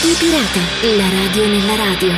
Radio 0.00 0.16
Pirata, 0.18 0.96
la 0.96 1.08
radio 1.10 1.46
nella 1.46 1.76
radio. 1.76 2.08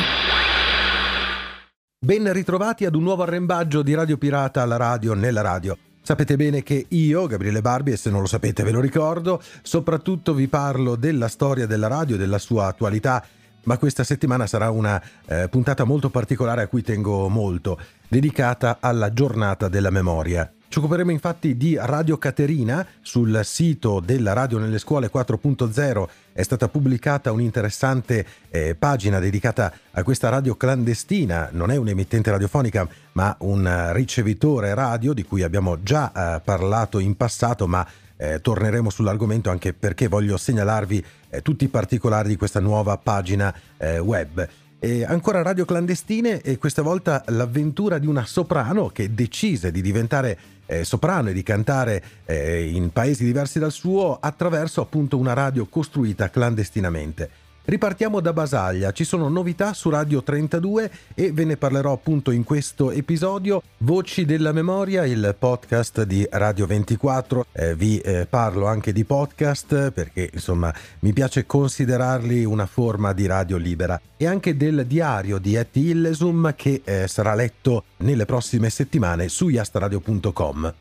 Ben 1.99 2.31
ritrovati 2.31 2.85
ad 2.85 2.95
un 2.95 3.03
nuovo 3.03 3.23
arrembaggio 3.23 3.81
di 3.81 3.93
Radio 3.93 4.17
Pirata 4.17 4.61
alla 4.61 4.77
radio 4.77 5.13
nella 5.13 5.41
radio. 5.41 5.77
Sapete 6.01 6.37
bene 6.37 6.63
che 6.63 6.85
io, 6.87 7.27
Gabriele 7.27 7.59
Barbi, 7.59 7.91
e 7.91 7.97
se 7.97 8.09
non 8.09 8.21
lo 8.21 8.25
sapete 8.25 8.63
ve 8.63 8.71
lo 8.71 8.79
ricordo, 8.79 9.41
soprattutto 9.63 10.33
vi 10.33 10.47
parlo 10.47 10.95
della 10.95 11.27
storia 11.27 11.67
della 11.67 11.87
radio, 11.87 12.15
della 12.15 12.37
sua 12.37 12.67
attualità, 12.67 13.21
ma 13.63 13.77
questa 13.77 14.05
settimana 14.05 14.47
sarà 14.47 14.69
una 14.69 15.03
eh, 15.25 15.49
puntata 15.49 15.83
molto 15.83 16.09
particolare 16.09 16.61
a 16.61 16.67
cui 16.67 16.83
tengo 16.83 17.27
molto, 17.27 17.77
dedicata 18.07 18.77
alla 18.79 19.11
giornata 19.11 19.67
della 19.67 19.89
memoria. 19.89 20.49
Ci 20.73 20.79
occuperemo 20.79 21.11
infatti 21.11 21.55
di 21.55 21.77
Radio 21.79 22.17
Caterina. 22.17 22.83
Sul 22.99 23.41
sito 23.43 23.99
della 23.99 24.33
Radio 24.33 24.57
nelle 24.57 24.79
Scuole 24.79 25.11
4.0 25.13 26.07
è 26.33 26.41
stata 26.41 26.67
pubblicata 26.67 27.31
un'interessante 27.31 28.25
eh, 28.49 28.73
pagina 28.73 29.19
dedicata 29.19 29.71
a 29.91 30.01
questa 30.01 30.29
radio 30.29 30.55
clandestina. 30.55 31.49
Non 31.51 31.69
è 31.69 31.75
un'emittente 31.75 32.31
radiofonica, 32.31 32.87
ma 33.11 33.35
un 33.41 33.91
ricevitore 33.93 34.73
radio 34.73 35.13
di 35.13 35.21
cui 35.21 35.43
abbiamo 35.43 35.83
già 35.83 36.11
eh, 36.11 36.41
parlato 36.43 36.97
in 36.97 37.15
passato, 37.15 37.67
ma 37.67 37.85
eh, 38.17 38.41
torneremo 38.41 38.89
sull'argomento 38.89 39.51
anche 39.51 39.73
perché 39.73 40.07
voglio 40.07 40.37
segnalarvi 40.37 41.05
eh, 41.29 41.41
tutti 41.43 41.65
i 41.65 41.69
particolari 41.69 42.29
di 42.29 42.35
questa 42.35 42.59
nuova 42.59 42.97
pagina 42.97 43.53
eh, 43.77 43.99
web. 43.99 44.47
E 44.83 45.05
ancora 45.05 45.41
radio 45.41 45.63
clandestine 45.63 46.41
e 46.41 46.57
questa 46.57 46.81
volta 46.81 47.23
l'avventura 47.27 47.99
di 47.99 48.05
una 48.05 48.25
soprano 48.25 48.89
che 48.89 49.13
decise 49.13 49.71
di 49.71 49.81
diventare 49.81 50.37
eh, 50.65 50.83
soprano 50.83 51.29
e 51.29 51.33
di 51.33 51.41
cantare 51.41 52.03
eh, 52.25 52.69
in 52.69 52.91
paesi 52.91 53.23
diversi 53.23 53.59
dal 53.59 53.71
suo 53.71 54.17
attraverso 54.19 54.81
appunto 54.81 55.17
una 55.17 55.31
radio 55.31 55.67
costruita 55.67 56.29
clandestinamente. 56.29 57.29
Ripartiamo 57.65 58.19
da 58.19 58.33
Basaglia, 58.33 58.91
ci 58.91 59.05
sono 59.05 59.29
novità 59.29 59.71
su 59.71 59.89
Radio 59.89 60.21
32 60.21 60.91
e 61.13 61.31
ve 61.31 61.45
ne 61.45 61.55
parlerò 61.55 61.93
appunto 61.93 62.31
in 62.31 62.43
questo 62.43 62.91
episodio. 62.91 63.61
Voci 63.77 64.25
della 64.25 64.51
memoria, 64.51 65.05
il 65.05 65.33
podcast 65.39 66.03
di 66.03 66.27
Radio 66.29 66.65
24, 66.65 67.45
eh, 67.53 67.73
vi 67.73 67.99
eh, 67.99 68.27
parlo 68.29 68.65
anche 68.67 68.91
di 68.91 69.05
podcast 69.05 69.91
perché 69.91 70.29
insomma 70.33 70.73
mi 70.99 71.13
piace 71.13 71.45
considerarli 71.45 72.43
una 72.43 72.65
forma 72.65 73.13
di 73.13 73.27
radio 73.27 73.55
libera 73.55 73.99
e 74.17 74.27
anche 74.27 74.57
del 74.57 74.85
diario 74.85 75.37
di 75.37 75.55
Etty 75.55 75.91
Illesum 75.91 76.53
che 76.57 76.81
eh, 76.83 77.07
sarà 77.07 77.33
letto 77.33 77.85
nelle 77.99 78.25
prossime 78.25 78.69
settimane 78.69 79.29
su 79.29 79.47
yastradio.com. 79.47 80.73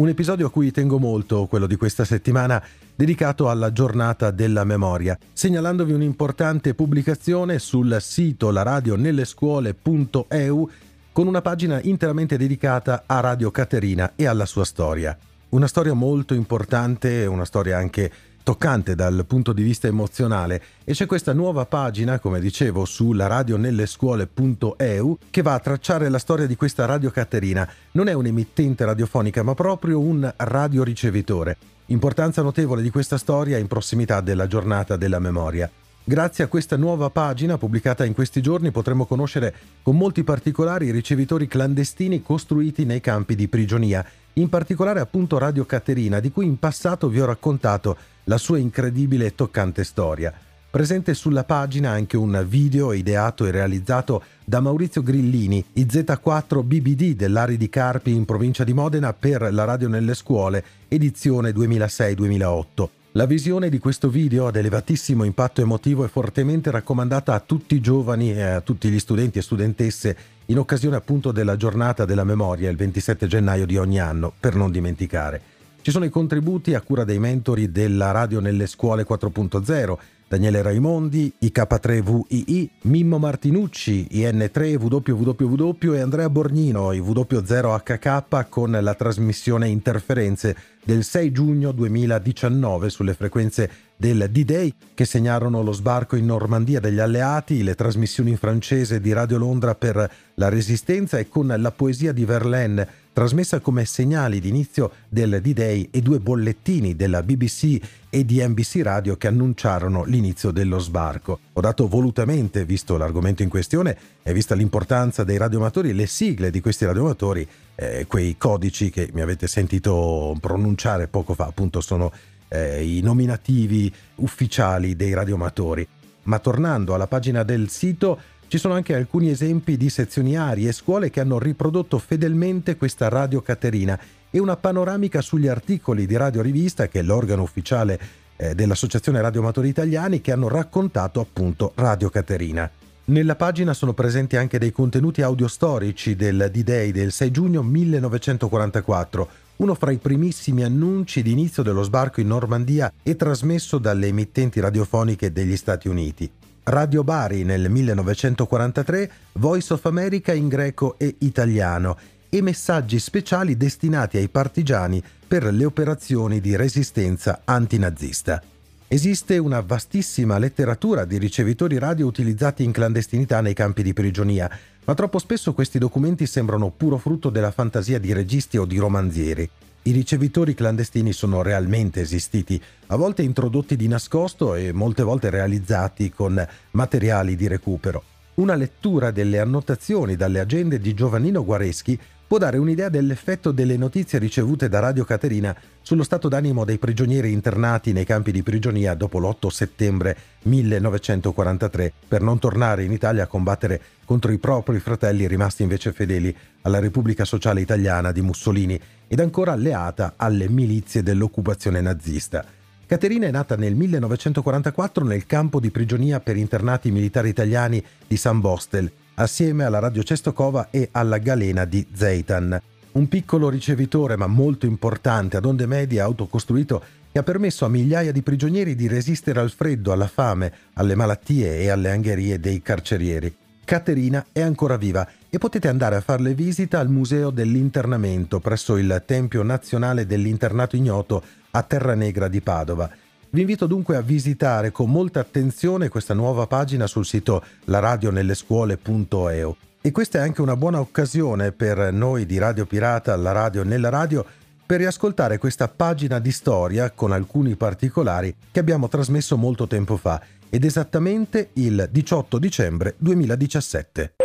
Un 0.00 0.08
episodio 0.08 0.46
a 0.46 0.50
cui 0.50 0.70
tengo 0.70 0.98
molto, 0.98 1.44
quello 1.44 1.66
di 1.66 1.76
questa 1.76 2.06
settimana, 2.06 2.64
dedicato 2.94 3.50
alla 3.50 3.70
giornata 3.70 4.30
della 4.30 4.64
memoria, 4.64 5.18
segnalandovi 5.30 5.92
un'importante 5.92 6.72
pubblicazione 6.72 7.58
sul 7.58 7.98
sito 8.00 8.50
laradionellescuole.eu 8.50 10.70
con 11.12 11.26
una 11.26 11.42
pagina 11.42 11.82
interamente 11.82 12.38
dedicata 12.38 13.02
a 13.04 13.20
Radio 13.20 13.50
Caterina 13.50 14.12
e 14.16 14.26
alla 14.26 14.46
sua 14.46 14.64
storia. 14.64 15.14
Una 15.50 15.66
storia 15.66 15.92
molto 15.92 16.32
importante, 16.32 17.26
una 17.26 17.44
storia 17.44 17.76
anche 17.76 18.10
toccante 18.50 18.96
dal 18.96 19.26
punto 19.28 19.52
di 19.52 19.62
vista 19.62 19.86
emozionale 19.86 20.60
e 20.82 20.92
c'è 20.92 21.06
questa 21.06 21.32
nuova 21.32 21.66
pagina, 21.66 22.18
come 22.18 22.40
dicevo, 22.40 22.84
sulla 22.84 23.28
radionellescuole.eu 23.28 25.18
che 25.30 25.42
va 25.42 25.54
a 25.54 25.60
tracciare 25.60 26.08
la 26.08 26.18
storia 26.18 26.48
di 26.48 26.56
questa 26.56 26.84
Radio 26.84 27.12
Caterina. 27.12 27.70
Non 27.92 28.08
è 28.08 28.12
un'emittente 28.12 28.84
radiofonica, 28.84 29.44
ma 29.44 29.54
proprio 29.54 30.00
un 30.00 30.28
radioricevitore. 30.36 31.56
Importanza 31.86 32.42
notevole 32.42 32.82
di 32.82 32.90
questa 32.90 33.18
storia 33.18 33.56
in 33.56 33.68
prossimità 33.68 34.20
della 34.20 34.48
giornata 34.48 34.96
della 34.96 35.20
memoria. 35.20 35.70
Grazie 36.02 36.42
a 36.42 36.48
questa 36.48 36.76
nuova 36.76 37.08
pagina 37.08 37.56
pubblicata 37.56 38.04
in 38.04 38.14
questi 38.14 38.42
giorni 38.42 38.72
potremo 38.72 39.06
conoscere 39.06 39.54
con 39.80 39.96
molti 39.96 40.24
particolari 40.24 40.86
i 40.86 40.90
ricevitori 40.90 41.46
clandestini 41.46 42.20
costruiti 42.20 42.84
nei 42.84 43.00
campi 43.00 43.36
di 43.36 43.46
prigionia, 43.46 44.04
in 44.34 44.48
particolare 44.48 45.00
appunto 45.00 45.38
Radio 45.38 45.64
Caterina, 45.64 46.20
di 46.20 46.30
cui 46.30 46.46
in 46.46 46.58
passato 46.58 47.08
vi 47.08 47.20
ho 47.20 47.26
raccontato 47.26 47.96
la 48.24 48.38
sua 48.38 48.58
incredibile 48.58 49.26
e 49.26 49.34
toccante 49.34 49.84
storia. 49.84 50.32
Presente 50.70 51.14
sulla 51.14 51.42
pagina 51.42 51.90
anche 51.90 52.16
un 52.16 52.44
video 52.48 52.92
ideato 52.92 53.44
e 53.44 53.50
realizzato 53.50 54.22
da 54.44 54.60
Maurizio 54.60 55.02
Grillini, 55.02 55.64
IZ4 55.74 56.62
BBD 56.62 57.16
dell'Ari 57.16 57.56
di 57.56 57.68
Carpi 57.68 58.14
in 58.14 58.24
provincia 58.24 58.62
di 58.62 58.72
Modena 58.72 59.12
per 59.12 59.52
la 59.52 59.64
radio 59.64 59.88
nelle 59.88 60.14
scuole, 60.14 60.64
edizione 60.86 61.50
2006-2008. 61.50 62.88
La 63.14 63.26
visione 63.26 63.68
di 63.68 63.80
questo 63.80 64.08
video 64.08 64.46
ad 64.46 64.54
elevatissimo 64.54 65.24
impatto 65.24 65.60
emotivo 65.60 66.04
è 66.04 66.08
fortemente 66.08 66.70
raccomandata 66.70 67.34
a 67.34 67.40
tutti 67.40 67.74
i 67.74 67.80
giovani 67.80 68.32
e 68.32 68.40
a 68.40 68.60
tutti 68.60 68.88
gli 68.88 69.00
studenti 69.00 69.40
e 69.40 69.42
studentesse 69.42 70.16
in 70.50 70.58
occasione 70.58 70.96
appunto 70.96 71.30
della 71.30 71.56
giornata 71.56 72.04
della 72.04 72.24
memoria 72.24 72.70
il 72.70 72.76
27 72.76 73.28
gennaio 73.28 73.66
di 73.66 73.76
ogni 73.76 74.00
anno, 74.00 74.32
per 74.38 74.56
non 74.56 74.72
dimenticare. 74.72 75.40
Ci 75.82 75.90
sono 75.92 76.04
i 76.04 76.10
contributi 76.10 76.74
a 76.74 76.82
cura 76.82 77.04
dei 77.04 77.18
mentori 77.18 77.72
della 77.72 78.10
radio 78.10 78.38
nelle 78.40 78.66
scuole 78.66 79.06
4.0, 79.08 79.96
Daniele 80.28 80.60
Raimondi, 80.60 81.32
IK3VII, 81.40 82.68
Mimmo 82.82 83.18
Martinucci, 83.18 84.06
IN3 84.12 84.74
WWW 84.76 85.94
e 85.94 86.00
Andrea 86.00 86.28
Borgnino, 86.28 86.92
IW0HK 86.92 88.46
con 88.50 88.78
la 88.78 88.94
trasmissione 88.94 89.68
Interferenze 89.68 90.54
del 90.84 91.02
6 91.02 91.32
giugno 91.32 91.72
2019 91.72 92.90
sulle 92.90 93.14
frequenze 93.14 93.70
del 93.96 94.28
D-Day 94.30 94.72
che 94.92 95.06
segnarono 95.06 95.62
lo 95.62 95.72
sbarco 95.72 96.14
in 96.14 96.26
Normandia 96.26 96.78
degli 96.78 97.00
alleati, 97.00 97.62
le 97.62 97.74
trasmissioni 97.74 98.30
in 98.30 98.36
francese 98.36 99.00
di 99.00 99.12
Radio 99.12 99.38
Londra 99.38 99.74
per 99.74 100.10
la 100.34 100.48
Resistenza 100.50 101.18
e 101.18 101.28
con 101.28 101.54
la 101.56 101.70
poesia 101.70 102.12
di 102.12 102.24
Verlaine 102.26 102.86
trasmessa 103.20 103.60
come 103.60 103.84
segnali 103.84 104.40
d'inizio 104.40 104.92
del 105.06 105.42
D-Day 105.42 105.88
e 105.90 106.00
due 106.00 106.20
bollettini 106.20 106.96
della 106.96 107.22
BBC 107.22 107.78
e 108.08 108.24
di 108.24 108.42
NBC 108.42 108.80
Radio 108.82 109.18
che 109.18 109.26
annunciarono 109.26 110.04
l'inizio 110.04 110.50
dello 110.50 110.78
sbarco. 110.78 111.38
Ho 111.52 111.60
dato 111.60 111.86
volutamente, 111.86 112.64
visto 112.64 112.96
l'argomento 112.96 113.42
in 113.42 113.50
questione 113.50 113.94
e 114.22 114.32
vista 114.32 114.54
l'importanza 114.54 115.22
dei 115.22 115.36
radioamatori, 115.36 115.92
le 115.92 116.06
sigle 116.06 116.50
di 116.50 116.62
questi 116.62 116.86
radioamatori, 116.86 117.46
eh, 117.74 118.06
quei 118.08 118.38
codici 118.38 118.88
che 118.88 119.10
mi 119.12 119.20
avete 119.20 119.46
sentito 119.48 120.34
pronunciare 120.40 121.06
poco 121.06 121.34
fa, 121.34 121.44
appunto 121.44 121.82
sono 121.82 122.10
eh, 122.48 122.82
i 122.82 123.02
nominativi 123.02 123.92
ufficiali 124.14 124.96
dei 124.96 125.12
radioamatori. 125.12 125.86
Ma 126.22 126.38
tornando 126.38 126.94
alla 126.94 127.06
pagina 127.06 127.42
del 127.42 127.68
sito, 127.68 128.18
ci 128.50 128.58
sono 128.58 128.74
anche 128.74 128.96
alcuni 128.96 129.30
esempi 129.30 129.76
di 129.76 129.88
sezioni 129.88 130.36
arie 130.36 130.70
e 130.70 130.72
scuole 130.72 131.08
che 131.08 131.20
hanno 131.20 131.38
riprodotto 131.38 132.00
fedelmente 132.00 132.76
questa 132.76 133.08
Radio 133.08 133.42
Caterina 133.42 133.96
e 134.28 134.40
una 134.40 134.56
panoramica 134.56 135.20
sugli 135.20 135.46
articoli 135.46 136.04
di 136.04 136.16
Radio 136.16 136.42
Rivista, 136.42 136.88
che 136.88 136.98
è 136.98 137.02
l'organo 137.04 137.42
ufficiale 137.42 138.00
eh, 138.34 138.56
dell'Associazione 138.56 139.20
Radioamatori 139.20 139.68
Italiani, 139.68 140.20
che 140.20 140.32
hanno 140.32 140.48
raccontato 140.48 141.20
appunto 141.20 141.70
Radio 141.76 142.10
Caterina. 142.10 142.68
Nella 143.04 143.36
pagina 143.36 143.72
sono 143.72 143.92
presenti 143.92 144.36
anche 144.36 144.58
dei 144.58 144.72
contenuti 144.72 145.22
audiostorici 145.22 146.16
del 146.16 146.48
D-Day 146.52 146.90
del 146.90 147.12
6 147.12 147.30
giugno 147.30 147.62
1944, 147.62 149.28
uno 149.58 149.76
fra 149.76 149.92
i 149.92 149.98
primissimi 149.98 150.64
annunci 150.64 151.22
di 151.22 151.30
inizio 151.30 151.62
dello 151.62 151.84
sbarco 151.84 152.20
in 152.20 152.26
Normandia 152.26 152.92
e 153.00 153.14
trasmesso 153.14 153.78
dalle 153.78 154.08
emittenti 154.08 154.58
radiofoniche 154.58 155.30
degli 155.30 155.56
Stati 155.56 155.86
Uniti. 155.86 156.28
Radio 156.70 157.02
Bari 157.02 157.42
nel 157.42 157.68
1943, 157.68 159.10
Voice 159.32 159.72
of 159.72 159.84
America 159.86 160.32
in 160.32 160.46
greco 160.46 160.94
e 160.98 161.16
italiano 161.18 161.98
e 162.28 162.40
messaggi 162.42 163.00
speciali 163.00 163.56
destinati 163.56 164.18
ai 164.18 164.28
partigiani 164.28 165.02
per 165.26 165.52
le 165.52 165.64
operazioni 165.64 166.40
di 166.40 166.54
resistenza 166.54 167.40
antinazista. 167.44 168.40
Esiste 168.86 169.36
una 169.38 169.62
vastissima 169.62 170.38
letteratura 170.38 171.04
di 171.04 171.18
ricevitori 171.18 171.76
radio 171.76 172.06
utilizzati 172.06 172.62
in 172.62 172.70
clandestinità 172.70 173.40
nei 173.40 173.54
campi 173.54 173.82
di 173.82 173.92
prigionia, 173.92 174.48
ma 174.84 174.94
troppo 174.94 175.18
spesso 175.18 175.52
questi 175.52 175.78
documenti 175.80 176.24
sembrano 176.24 176.70
puro 176.70 176.98
frutto 176.98 177.30
della 177.30 177.50
fantasia 177.50 177.98
di 177.98 178.12
registi 178.12 178.58
o 178.58 178.64
di 178.64 178.78
romanzieri. 178.78 179.50
I 179.82 179.92
ricevitori 179.92 180.52
clandestini 180.52 181.10
sono 181.10 181.40
realmente 181.40 182.02
esistiti, 182.02 182.60
a 182.88 182.96
volte 182.96 183.22
introdotti 183.22 183.76
di 183.76 183.88
nascosto 183.88 184.54
e 184.54 184.72
molte 184.72 185.02
volte 185.02 185.30
realizzati 185.30 186.10
con 186.10 186.46
materiali 186.72 187.34
di 187.34 187.48
recupero. 187.48 188.02
Una 188.34 188.56
lettura 188.56 189.10
delle 189.10 189.38
annotazioni 189.38 190.16
dalle 190.16 190.40
agende 190.40 190.80
di 190.80 190.92
Giovannino 190.92 191.42
Guareschi 191.42 191.98
può 192.30 192.38
dare 192.38 192.58
un'idea 192.58 192.88
dell'effetto 192.88 193.50
delle 193.50 193.76
notizie 193.76 194.20
ricevute 194.20 194.68
da 194.68 194.78
Radio 194.78 195.04
Caterina 195.04 195.52
sullo 195.82 196.04
stato 196.04 196.28
d'animo 196.28 196.64
dei 196.64 196.78
prigionieri 196.78 197.32
internati 197.32 197.92
nei 197.92 198.04
campi 198.04 198.30
di 198.30 198.44
prigionia 198.44 198.94
dopo 198.94 199.18
l'8 199.18 199.48
settembre 199.48 200.16
1943 200.42 201.92
per 202.06 202.22
non 202.22 202.38
tornare 202.38 202.84
in 202.84 202.92
Italia 202.92 203.24
a 203.24 203.26
combattere 203.26 203.80
contro 204.04 204.30
i 204.30 204.38
propri 204.38 204.78
fratelli 204.78 205.26
rimasti 205.26 205.64
invece 205.64 205.90
fedeli 205.90 206.32
alla 206.62 206.78
Repubblica 206.78 207.24
Sociale 207.24 207.62
Italiana 207.62 208.12
di 208.12 208.20
Mussolini 208.20 208.80
ed 209.08 209.18
ancora 209.18 209.50
alleata 209.50 210.12
alle 210.14 210.48
milizie 210.48 211.02
dell'occupazione 211.02 211.80
nazista. 211.80 212.44
Caterina 212.86 213.26
è 213.26 213.32
nata 213.32 213.56
nel 213.56 213.74
1944 213.74 215.04
nel 215.04 215.26
campo 215.26 215.58
di 215.58 215.72
prigionia 215.72 216.20
per 216.20 216.36
internati 216.36 216.92
militari 216.92 217.28
italiani 217.28 217.84
di 218.06 218.16
San 218.16 218.38
Bostel, 218.38 218.88
assieme 219.20 219.64
alla 219.64 219.78
Radio 219.78 220.02
Cestokova 220.02 220.68
e 220.70 220.88
alla 220.92 221.18
Galena 221.18 221.64
di 221.64 221.86
Zeitan. 221.92 222.60
Un 222.92 223.08
piccolo 223.08 223.48
ricevitore 223.48 224.16
ma 224.16 224.26
molto 224.26 224.66
importante 224.66 225.36
ad 225.36 225.44
onde 225.44 225.66
medie 225.66 226.00
autocostruito 226.00 226.82
che 227.12 227.18
ha 227.18 227.22
permesso 227.22 227.64
a 227.64 227.68
migliaia 227.68 228.12
di 228.12 228.22
prigionieri 228.22 228.74
di 228.74 228.88
resistere 228.88 229.40
al 229.40 229.50
freddo, 229.50 229.92
alla 229.92 230.06
fame, 230.06 230.52
alle 230.74 230.94
malattie 230.94 231.58
e 231.58 231.68
alle 231.68 231.90
angherie 231.90 232.40
dei 232.40 232.62
carcerieri. 232.62 233.34
Caterina 233.64 234.24
è 234.32 234.40
ancora 234.40 234.76
viva 234.76 235.06
e 235.28 235.38
potete 235.38 235.68
andare 235.68 235.96
a 235.96 236.00
farle 236.00 236.34
visita 236.34 236.78
al 236.80 236.88
Museo 236.88 237.30
dell'Internamento 237.30 238.40
presso 238.40 238.76
il 238.76 239.02
Tempio 239.06 239.42
Nazionale 239.42 240.06
dell'Internato 240.06 240.76
Ignoto 240.76 241.22
a 241.50 241.62
Terra 241.62 241.94
Negra 241.94 242.26
di 242.28 242.40
Padova. 242.40 242.90
Vi 243.32 243.40
invito 243.40 243.66
dunque 243.66 243.96
a 243.96 244.00
visitare 244.00 244.72
con 244.72 244.90
molta 244.90 245.20
attenzione 245.20 245.88
questa 245.88 246.14
nuova 246.14 246.48
pagina 246.48 246.88
sul 246.88 247.06
sito 247.06 247.44
laradionellescuole.eu. 247.66 249.56
E 249.80 249.92
questa 249.92 250.18
è 250.18 250.22
anche 250.22 250.40
una 250.40 250.56
buona 250.56 250.80
occasione 250.80 251.52
per 251.52 251.92
noi 251.92 252.26
di 252.26 252.38
Radio 252.38 252.66
Pirata, 252.66 253.14
la 253.14 253.30
radio 253.30 253.62
nella 253.62 253.88
radio, 253.88 254.26
per 254.66 254.78
riascoltare 254.78 255.38
questa 255.38 255.68
pagina 255.68 256.18
di 256.18 256.32
storia 256.32 256.90
con 256.90 257.12
alcuni 257.12 257.54
particolari 257.54 258.34
che 258.50 258.58
abbiamo 258.58 258.88
trasmesso 258.88 259.36
molto 259.36 259.68
tempo 259.68 259.96
fa 259.96 260.20
ed 260.48 260.64
esattamente 260.64 261.50
il 261.54 261.88
18 261.88 262.38
dicembre 262.38 262.94
2017. 262.98 264.19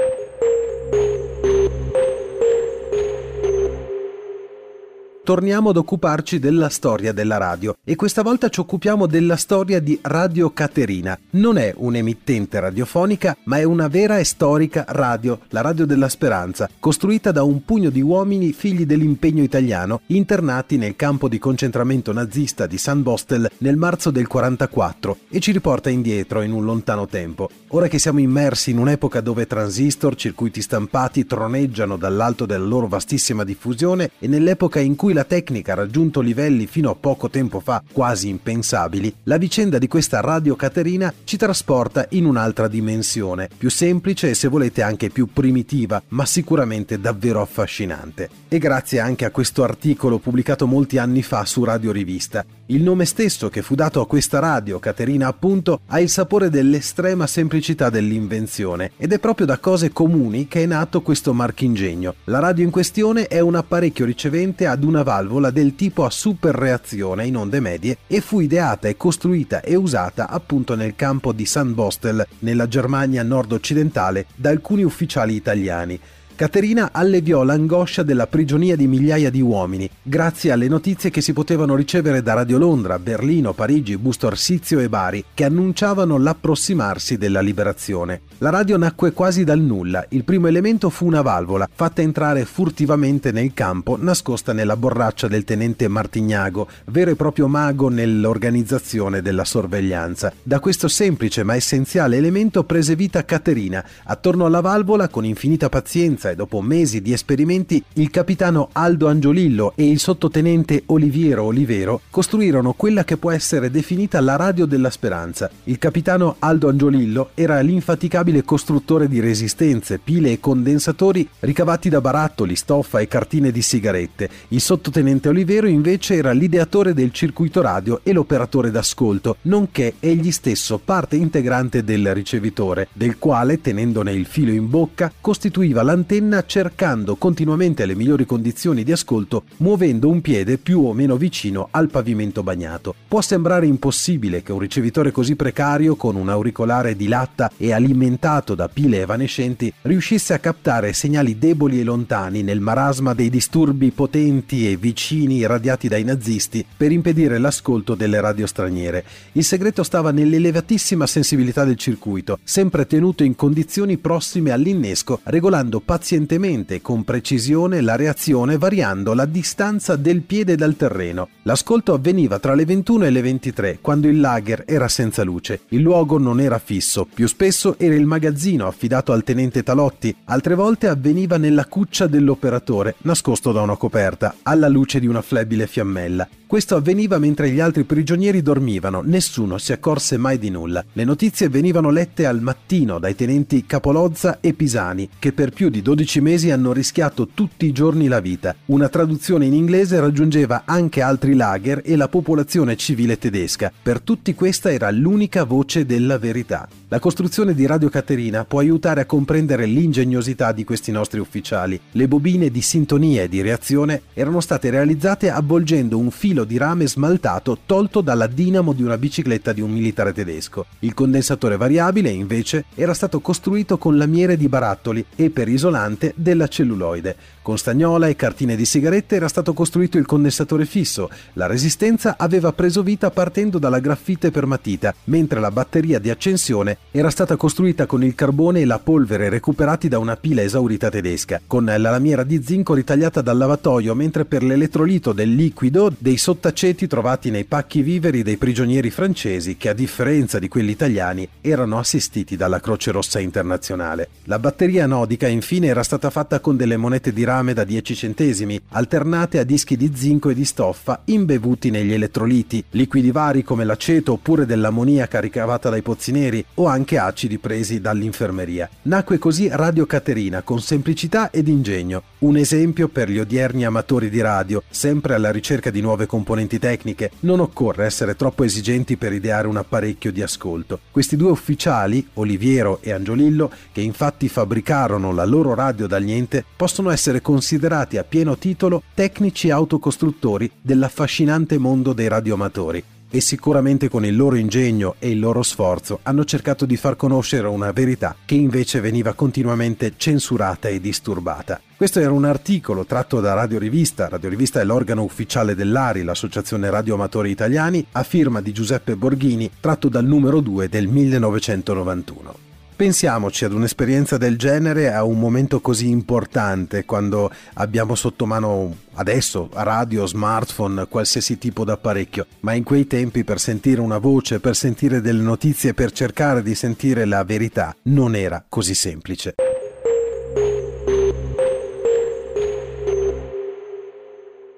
Torniamo 5.25 5.71
ad 5.71 5.77
occuparci 5.77 6.37
della 6.37 6.69
storia 6.69 7.11
della 7.11 7.37
radio 7.37 7.75
e 7.83 7.95
questa 7.95 8.21
volta 8.21 8.47
ci 8.49 8.59
occupiamo 8.59 9.07
della 9.07 9.37
storia 9.37 9.79
di 9.79 9.97
Radio 10.03 10.51
Caterina. 10.51 11.17
Non 11.31 11.57
è 11.57 11.73
un'emittente 11.75 12.59
radiofonica, 12.59 13.35
ma 13.45 13.57
è 13.57 13.63
una 13.63 13.87
vera 13.87 14.19
e 14.19 14.23
storica 14.23 14.85
radio, 14.87 15.39
la 15.49 15.61
Radio 15.61 15.87
della 15.87 16.09
Speranza, 16.09 16.69
costruita 16.79 17.31
da 17.31 17.41
un 17.41 17.65
pugno 17.65 17.89
di 17.89 18.01
uomini 18.01 18.53
figli 18.53 18.85
dell'impegno 18.85 19.41
italiano, 19.41 20.01
internati 20.07 20.77
nel 20.77 20.95
campo 20.95 21.27
di 21.27 21.39
concentramento 21.39 22.13
nazista 22.13 22.67
di 22.67 22.77
San 22.77 23.01
Bostel 23.01 23.49
nel 23.57 23.77
marzo 23.77 24.11
del 24.11 24.27
44 24.27 25.17
e 25.29 25.39
ci 25.39 25.51
riporta 25.51 25.89
indietro 25.89 26.43
in 26.43 26.51
un 26.51 26.65
lontano 26.65 27.07
tempo. 27.07 27.49
Ora 27.69 27.87
che 27.87 27.97
siamo 27.97 28.19
immersi 28.19 28.69
in 28.69 28.77
un'epoca 28.77 29.21
dove 29.21 29.47
transistor, 29.47 30.13
circuiti 30.13 30.61
stampati 30.61 31.25
troneggiano 31.25 31.97
dall'alto 31.97 32.45
della 32.45 32.63
loro 32.63 32.85
vastissima 32.85 33.43
diffusione 33.43 34.11
e 34.19 34.27
nell'epoca 34.27 34.79
in 34.79 34.95
cui 34.95 35.13
la 35.15 35.23
tecnica 35.23 35.71
ha 35.71 35.75
raggiunto 35.75 36.19
livelli 36.19 36.67
fino 36.67 36.91
a 36.91 36.95
poco 36.95 37.29
tempo 37.29 37.61
fa 37.61 37.81
quasi 37.91 38.27
impensabili, 38.27 39.15
la 39.23 39.37
vicenda 39.37 39.77
di 39.77 39.87
questa 39.87 40.19
Radio 40.19 40.55
Caterina 40.57 41.11
ci 41.23 41.37
trasporta 41.37 42.05
in 42.09 42.25
un'altra 42.25 42.67
dimensione, 42.67 43.49
più 43.57 43.69
semplice 43.69 44.29
e 44.29 44.35
se 44.35 44.49
volete 44.49 44.81
anche 44.81 45.09
più 45.09 45.27
primitiva, 45.31 46.03
ma 46.09 46.25
sicuramente 46.25 46.99
davvero 46.99 47.41
affascinante. 47.41 48.29
E 48.49 48.57
grazie 48.57 48.99
anche 48.99 49.23
a 49.25 49.31
questo 49.31 49.63
articolo 49.63 50.19
pubblicato 50.19 50.67
molti 50.67 50.97
anni 50.97 51.23
fa 51.23 51.45
su 51.45 51.63
Radio 51.63 51.91
Rivista. 51.93 52.45
Il 52.67 52.81
nome 52.81 53.05
stesso 53.05 53.47
che 53.49 53.61
fu 53.61 53.75
dato 53.75 54.01
a 54.01 54.07
questa 54.07 54.39
radio, 54.39 54.79
Caterina 54.79 55.27
appunto, 55.27 55.81
ha 55.85 55.99
il 55.99 56.09
sapore 56.09 56.49
dell'estrema 56.49 57.27
semplicità 57.27 57.91
dell'invenzione 57.91 58.93
ed 58.97 59.13
è 59.13 59.19
proprio 59.19 59.45
da 59.45 59.59
cose 59.59 59.91
comuni 59.91 60.47
che 60.47 60.63
è 60.63 60.65
nato 60.65 61.03
questo 61.03 61.31
marchingegno. 61.31 62.15
La 62.23 62.39
radio 62.39 62.63
in 62.65 62.71
questione 62.71 63.27
è 63.27 63.39
un 63.39 63.53
apparecchio 63.53 64.05
ricevente 64.05 64.65
ad 64.65 64.83
una 64.83 65.03
valvola 65.03 65.51
del 65.51 65.75
tipo 65.75 66.05
a 66.05 66.09
super 66.09 66.55
reazione 66.55 67.27
in 67.27 67.37
onde 67.37 67.59
medie 67.59 67.97
e 68.07 68.19
fu 68.19 68.39
ideata 68.39 68.87
e 68.87 68.97
costruita 68.97 69.61
e 69.61 69.75
usata 69.75 70.27
appunto 70.27 70.73
nel 70.73 70.95
campo 70.95 71.33
di 71.33 71.45
San 71.45 71.75
Bostel, 71.75 72.25
nella 72.39 72.67
Germania 72.67 73.21
nord-occidentale, 73.21 74.25
da 74.33 74.49
alcuni 74.49 74.81
ufficiali 74.81 75.35
italiani. 75.35 75.99
Caterina 76.35 76.89
alleviò 76.91 77.43
l'angoscia 77.43 78.03
della 78.03 78.27
prigionia 78.27 78.75
di 78.75 78.87
migliaia 78.87 79.29
di 79.29 79.39
uomini, 79.39 79.89
grazie 80.01 80.51
alle 80.51 80.67
notizie 80.67 81.09
che 81.09 81.21
si 81.21 81.31
potevano 81.31 81.75
ricevere 81.75 82.21
da 82.21 82.33
Radio 82.33 82.57
Londra, 82.57 82.99
Berlino, 82.99 83.53
Parigi, 83.53 83.97
Busto 83.97 84.27
Arsizio 84.27 84.79
e 84.79 84.89
Bari, 84.89 85.23
che 85.33 85.45
annunciavano 85.45 86.17
l'approssimarsi 86.17 87.17
della 87.17 87.39
liberazione. 87.39 88.19
La 88.39 88.49
radio 88.49 88.75
nacque 88.75 89.13
quasi 89.13 89.45
dal 89.45 89.61
nulla. 89.61 90.05
Il 90.09 90.25
primo 90.25 90.47
elemento 90.47 90.89
fu 90.89 91.05
una 91.05 91.21
valvola, 91.21 91.69
fatta 91.73 92.01
entrare 92.01 92.43
furtivamente 92.43 93.31
nel 93.31 93.53
campo, 93.53 93.95
nascosta 93.97 94.51
nella 94.51 94.75
borraccia 94.75 95.29
del 95.29 95.45
tenente 95.45 95.87
Martignago, 95.87 96.67
vero 96.87 97.11
e 97.11 97.15
proprio 97.15 97.47
mago 97.47 97.87
nell'organizzazione 97.87 99.21
della 99.21 99.45
sorveglianza. 99.45 100.33
Da 100.43 100.59
questo 100.59 100.89
semplice 100.89 101.43
ma 101.43 101.55
essenziale 101.55 102.17
elemento 102.17 102.65
prese 102.65 102.97
vita 102.97 103.23
Caterina. 103.23 103.81
Attorno 104.03 104.45
alla 104.45 104.59
valvola, 104.59 105.07
con 105.07 105.23
infinita 105.23 105.69
pazienza, 105.69 106.23
e 106.29 106.35
dopo 106.35 106.61
mesi 106.61 107.01
di 107.01 107.13
esperimenti, 107.13 107.83
il 107.93 108.09
capitano 108.09 108.69
Aldo 108.71 109.07
Angiolillo 109.07 109.73
e 109.75 109.89
il 109.89 109.99
sottotenente 109.99 110.83
Oliviero 110.87 111.43
Olivero 111.43 112.01
costruirono 112.09 112.73
quella 112.73 113.03
che 113.03 113.17
può 113.17 113.31
essere 113.31 113.69
definita 113.69 114.19
la 114.19 114.35
radio 114.35 114.65
della 114.65 114.89
speranza. 114.89 115.49
Il 115.65 115.77
capitano 115.77 116.37
Aldo 116.39 116.69
Angiolillo 116.69 117.29
era 117.33 117.59
l'infaticabile 117.61 118.43
costruttore 118.43 119.07
di 119.07 119.19
resistenze, 119.19 119.99
pile 119.99 120.31
e 120.31 120.39
condensatori 120.39 121.27
ricavati 121.39 121.89
da 121.89 122.01
barattoli, 122.01 122.55
stoffa 122.55 122.99
e 122.99 123.07
cartine 123.07 123.51
di 123.51 123.61
sigarette. 123.61 124.29
Il 124.49 124.61
sottotenente 124.61 125.29
Olivero 125.29 125.67
invece 125.67 126.15
era 126.15 126.31
l'ideatore 126.31 126.93
del 126.93 127.11
circuito 127.11 127.61
radio 127.61 127.99
e 128.03 128.13
l'operatore 128.13 128.71
d'ascolto, 128.71 129.37
nonché 129.43 129.95
egli 129.99 130.31
stesso 130.31 130.79
parte 130.83 131.15
integrante 131.15 131.83
del 131.83 132.13
ricevitore, 132.13 132.87
del 132.93 133.17
quale, 133.17 133.61
tenendone 133.61 134.11
il 134.11 134.25
filo 134.25 134.51
in 134.51 134.69
bocca, 134.69 135.11
costituiva 135.19 135.83
l'antenna 135.83 136.13
antenna 136.15 136.45
cercando 136.45 137.17
continuamente 137.17 137.85
le 137.85 137.93
migliori 137.93 138.25
condizioni 138.25 138.83
di 138.83 138.93
ascolto 138.93 139.43
muovendo 139.57 140.07
un 140.07 140.21
piede 140.21 140.57
più 140.57 140.85
o 140.85 140.93
meno 140.93 141.17
vicino 141.17 141.67
al 141.71 141.89
pavimento 141.89 142.41
bagnato. 142.41 142.95
Può 143.05 143.19
sembrare 143.19 143.65
impossibile 143.65 144.41
che 144.41 144.53
un 144.53 144.59
ricevitore 144.59 145.11
così 145.11 145.35
precario 145.35 145.97
con 145.97 146.15
un 146.15 146.29
auricolare 146.29 146.95
di 146.95 147.09
latta 147.09 147.51
e 147.57 147.73
alimentato 147.73 148.55
da 148.55 148.69
pile 148.69 149.01
evanescenti 149.01 149.73
riuscisse 149.81 150.33
a 150.33 150.39
captare 150.39 150.93
segnali 150.93 151.37
deboli 151.37 151.81
e 151.81 151.83
lontani 151.83 152.43
nel 152.43 152.61
marasma 152.61 153.13
dei 153.13 153.29
disturbi 153.29 153.91
potenti 153.91 154.71
e 154.71 154.77
vicini 154.77 155.39
irradiati 155.39 155.89
dai 155.89 156.05
nazisti 156.05 156.65
per 156.77 156.93
impedire 156.93 157.39
l'ascolto 157.39 157.93
delle 157.93 158.21
radio 158.21 158.47
straniere. 158.47 159.03
Il 159.33 159.43
segreto 159.43 159.83
stava 159.83 160.11
nell'elevatissima 160.11 161.05
sensibilità 161.05 161.65
del 161.65 161.75
circuito, 161.75 162.39
sempre 162.41 162.87
tenuto 162.87 163.25
in 163.25 163.35
condizioni 163.35 163.97
prossime 163.97 164.51
all'innesco, 164.51 165.19
regolando 165.23 165.81
pazientemente 165.81 166.03
pazientemente 166.05 166.83
con 166.83 167.03
precisione 167.03 167.81
la 167.81 167.95
reazione 167.95 168.59
variando 168.59 169.15
la 169.15 169.25
distanza 169.25 169.95
del 169.95 170.21
piede 170.21 170.55
dal 170.55 170.75
terreno. 170.75 171.29
L'ascolto 171.41 171.95
avveniva 171.95 172.37
tra 172.37 172.53
le 172.53 172.63
21 172.63 173.05
e 173.05 173.09
le 173.09 173.21
23, 173.23 173.79
quando 173.81 174.07
il 174.07 174.19
lager 174.19 174.65
era 174.67 174.87
senza 174.87 175.23
luce. 175.23 175.61
Il 175.69 175.81
luogo 175.81 176.19
non 176.19 176.39
era 176.39 176.59
fisso, 176.59 177.07
più 177.11 177.27
spesso 177.27 177.79
era 177.79 177.95
il 177.95 178.05
magazzino 178.05 178.67
affidato 178.67 179.13
al 179.13 179.23
tenente 179.23 179.63
Talotti, 179.63 180.15
altre 180.25 180.53
volte 180.53 180.87
avveniva 180.89 181.37
nella 181.37 181.65
cuccia 181.65 182.05
dell'operatore, 182.05 182.97
nascosto 182.99 183.51
da 183.51 183.61
una 183.61 183.75
coperta, 183.75 184.35
alla 184.43 184.67
luce 184.67 184.99
di 184.99 185.07
una 185.07 185.23
flebile 185.23 185.65
fiammella. 185.65 186.27
Questo 186.45 186.75
avveniva 186.75 187.17
mentre 187.17 187.49
gli 187.49 187.59
altri 187.59 187.83
prigionieri 187.85 188.43
dormivano, 188.43 189.01
nessuno 189.03 189.57
si 189.57 189.73
accorse 189.73 190.17
mai 190.17 190.37
di 190.37 190.51
nulla. 190.51 190.85
Le 190.93 191.03
notizie 191.03 191.49
venivano 191.49 191.89
lette 191.89 192.27
al 192.27 192.39
mattino 192.39 192.99
dai 192.99 193.15
tenenti 193.15 193.65
Capolozza 193.65 194.37
e 194.41 194.53
Pisani, 194.53 195.09
che 195.17 195.33
per 195.33 195.49
più 195.49 195.69
di 195.69 195.81
12 195.81 195.94
mesi 196.19 196.51
hanno 196.51 196.73
rischiato 196.73 197.27
tutti 197.33 197.65
i 197.65 197.71
giorni 197.71 198.07
la 198.07 198.19
vita. 198.19 198.55
Una 198.65 198.89
traduzione 198.89 199.45
in 199.45 199.53
inglese 199.53 199.99
raggiungeva 199.99 200.63
anche 200.65 201.01
altri 201.01 201.35
lager 201.35 201.81
e 201.85 201.95
la 201.95 202.07
popolazione 202.07 202.75
civile 202.75 203.17
tedesca. 203.17 203.71
Per 203.81 204.01
tutti 204.01 204.33
questa 204.33 204.71
era 204.71 204.89
l'unica 204.91 205.43
voce 205.43 205.85
della 205.85 206.17
verità. 206.17 206.67
La 206.89 206.99
costruzione 206.99 207.53
di 207.53 207.65
Radio 207.65 207.89
Caterina 207.89 208.45
può 208.45 208.59
aiutare 208.59 209.01
a 209.01 209.05
comprendere 209.05 209.65
l'ingegnosità 209.65 210.51
di 210.51 210.63
questi 210.63 210.91
nostri 210.91 211.19
ufficiali. 211.19 211.79
Le 211.91 212.07
bobine 212.07 212.49
di 212.49 212.61
sintonia 212.61 213.23
e 213.23 213.27
di 213.27 213.41
reazione 213.41 214.03
erano 214.13 214.39
state 214.39 214.69
realizzate 214.69 215.31
avvolgendo 215.31 215.97
un 215.97 216.11
filo 216.11 216.43
di 216.43 216.57
rame 216.57 216.87
smaltato 216.87 217.57
tolto 217.65 218.01
dalla 218.01 218.27
dinamo 218.27 218.71
di 218.71 218.83
una 218.83 218.97
bicicletta 218.97 219.51
di 219.51 219.61
un 219.61 219.71
militare 219.71 220.13
tedesco. 220.13 220.67
Il 220.79 220.93
condensatore 220.93 221.57
variabile, 221.57 222.11
invece, 222.11 222.65
era 222.75 222.93
stato 222.93 223.19
costruito 223.19 223.77
con 223.77 223.97
lamiere 223.97 224.37
di 224.37 224.47
barattoli 224.47 225.03
e 225.15 225.31
per 225.31 225.49
isolante 225.85 226.13
della 226.15 226.47
celluloide. 226.47 227.15
Con 227.41 227.57
stagnola 227.59 228.07
e 228.07 228.15
cartine 228.15 228.55
di 228.55 228.65
sigarette 228.65 229.15
era 229.15 229.27
stato 229.27 229.53
costruito 229.53 229.99
il 229.99 230.07
condensatore 230.07 230.65
fisso. 230.65 231.11
La 231.33 231.45
resistenza 231.45 232.15
aveva 232.17 232.51
preso 232.53 232.81
vita 232.81 233.11
partendo 233.11 233.59
dalla 233.59 233.79
graffite 233.79 234.31
per 234.31 234.47
matita, 234.47 234.95
mentre 235.05 235.39
la 235.39 235.51
batteria 235.51 235.99
di 235.99 236.09
accensione 236.09 236.77
era 236.89 237.11
stata 237.11 237.35
costruita 237.35 237.85
con 237.85 238.03
il 238.03 238.15
carbone 238.15 238.61
e 238.61 238.65
la 238.65 238.79
polvere 238.79 239.29
recuperati 239.29 239.87
da 239.87 239.99
una 239.99 240.15
pila 240.15 240.41
esaurita 240.41 240.89
tedesca, 240.89 241.39
con 241.45 241.65
la 241.65 241.77
lamiera 241.77 242.23
di 242.23 242.41
zinco 242.43 242.73
ritagliata 242.73 243.21
dal 243.21 243.37
lavatoio, 243.37 243.93
mentre 243.93 244.25
per 244.25 244.41
l'elettrolito 244.41 245.13
del 245.13 245.35
liquido 245.35 245.93
dei 245.95 246.17
sottaceti 246.17 246.87
trovati 246.87 247.29
nei 247.29 247.43
pacchi 247.43 247.83
viveri 247.83 248.23
dei 248.23 248.37
prigionieri 248.37 248.89
francesi 248.89 249.55
che 249.55 249.69
a 249.69 249.73
differenza 249.73 250.39
di 250.39 250.47
quelli 250.47 250.71
italiani 250.71 251.27
erano 251.41 251.77
assistiti 251.77 252.35
dalla 252.35 252.59
Croce 252.59 252.89
Rossa 252.89 253.19
Internazionale. 253.19 254.09
La 254.23 254.39
batteria 254.39 254.87
nodica 254.87 255.27
infine 255.27 255.73
era 255.75 255.83
stata 255.83 256.09
fatta 256.09 256.39
con 256.39 256.55
delle 256.55 256.77
monete 256.77 257.11
di 257.11 257.25
rame 257.25 257.51
da 257.53 257.65
10 257.65 257.95
centesimi, 257.95 258.57
alternate 258.69 259.39
a 259.39 259.43
dischi 259.43 259.75
di 259.75 259.91
zinco 259.93 260.29
e 260.29 260.33
di 260.33 260.45
stoffa 260.45 261.01
imbevuti 261.03 261.69
negli 261.69 261.91
elettroliti, 261.91 262.63
liquidi 262.69 263.11
vari 263.11 263.43
come 263.43 263.65
l'aceto 263.65 264.13
oppure 264.13 264.45
dell'ammoniaca 264.45 265.19
ricavata 265.19 265.69
dai 265.69 265.81
pozzi 265.81 266.13
neri 266.13 266.45
o 266.53 266.67
anche 266.67 266.97
acidi 266.97 267.39
presi 267.39 267.81
dall'infermeria. 267.81 268.69
Nacque 268.83 269.17
così 269.17 269.49
Radio 269.51 269.85
Caterina 269.85 270.43
con 270.43 270.61
semplicità 270.61 271.29
ed 271.29 271.49
ingegno, 271.49 272.03
un 272.19 272.37
esempio 272.37 272.87
per 272.87 273.09
gli 273.09 273.19
odierni 273.19 273.65
amatori 273.65 274.09
di 274.09 274.21
radio, 274.21 274.63
sempre 274.69 275.13
alla 275.13 275.29
ricerca 275.29 275.71
di 275.71 275.81
nuove 275.81 276.05
componenti 276.05 276.57
tecniche. 276.57 277.11
Non 277.21 277.41
occorre 277.41 277.83
essere 277.83 278.15
troppo 278.15 278.45
esigenti 278.45 278.95
per 278.95 279.11
ideare 279.11 279.49
un 279.49 279.57
apparecchio 279.57 280.13
di 280.13 280.21
ascolto. 280.21 280.79
Questi 280.89 281.17
due 281.17 281.31
ufficiali, 281.31 282.07
Oliviero 282.13 282.79
e 282.81 282.93
Angiolillo, 282.93 283.51
che 283.73 283.81
infatti 283.81 284.29
fabbricarono 284.29 285.11
la 285.11 285.25
loro 285.25 285.53
radio 285.65 285.87
dal 285.87 286.03
niente, 286.03 286.45
possono 286.55 286.91
essere 286.91 287.21
considerati 287.21 287.97
a 287.97 288.03
pieno 288.03 288.37
titolo 288.37 288.83
tecnici 288.93 289.49
autocostruttori 289.49 290.49
dell'affascinante 290.61 291.57
mondo 291.57 291.93
dei 291.93 292.07
radioamatori 292.07 292.83
e 293.09 293.21
sicuramente 293.21 293.89
con 293.89 294.05
il 294.05 294.15
loro 294.15 294.35
ingegno 294.35 294.95
e 294.99 295.09
il 295.09 295.19
loro 295.19 295.41
sforzo 295.41 295.99
hanno 296.03 296.25
cercato 296.25 296.65
di 296.65 296.75
far 296.75 296.95
conoscere 296.95 297.47
una 297.47 297.71
verità 297.71 298.15
che 298.25 298.35
invece 298.35 298.79
veniva 298.81 299.13
continuamente 299.13 299.93
censurata 299.95 300.67
e 300.67 300.79
disturbata. 300.81 301.61
Questo 301.75 301.99
era 301.99 302.11
un 302.11 302.25
articolo 302.25 302.85
tratto 302.85 303.21
da 303.21 303.33
Radio 303.33 303.57
Rivista. 303.57 304.09
Radio 304.09 304.29
Rivista 304.29 304.59
è 304.59 304.65
l'organo 304.65 305.03
ufficiale 305.03 305.55
dell'ARI, 305.55 306.03
l'Associazione 306.03 306.69
Radioamatori 306.69 307.29
Italiani, 307.31 307.85
a 307.93 308.03
firma 308.03 308.41
di 308.41 308.51
Giuseppe 308.51 308.95
Borghini, 308.95 309.49
tratto 309.59 309.89
dal 309.89 310.05
numero 310.05 310.41
2 310.41 310.69
del 310.69 310.87
1991. 310.87 312.44
Pensiamoci 312.75 313.45
ad 313.45 313.53
un'esperienza 313.53 314.17
del 314.17 314.37
genere 314.37 314.91
a 314.91 315.05
un 315.05 315.17
momento 315.17 315.61
così 315.61 315.89
importante 315.89 316.83
quando 316.83 317.31
abbiamo 317.53 317.95
sotto 317.95 318.25
mano 318.25 318.75
adesso 318.95 319.49
radio, 319.53 320.05
smartphone, 320.05 320.85
qualsiasi 320.89 321.37
tipo 321.37 321.63
d'apparecchio, 321.63 322.25
ma 322.41 322.51
in 322.51 322.63
quei 322.63 322.85
tempi 322.85 323.23
per 323.23 323.39
sentire 323.39 323.79
una 323.79 323.97
voce, 323.97 324.41
per 324.41 324.57
sentire 324.57 324.99
delle 324.99 325.21
notizie, 325.21 325.73
per 325.73 325.93
cercare 325.93 326.43
di 326.43 326.53
sentire 326.53 327.05
la 327.05 327.23
verità 327.23 327.73
non 327.83 328.13
era 328.13 328.43
così 328.47 328.75
semplice. 328.75 329.35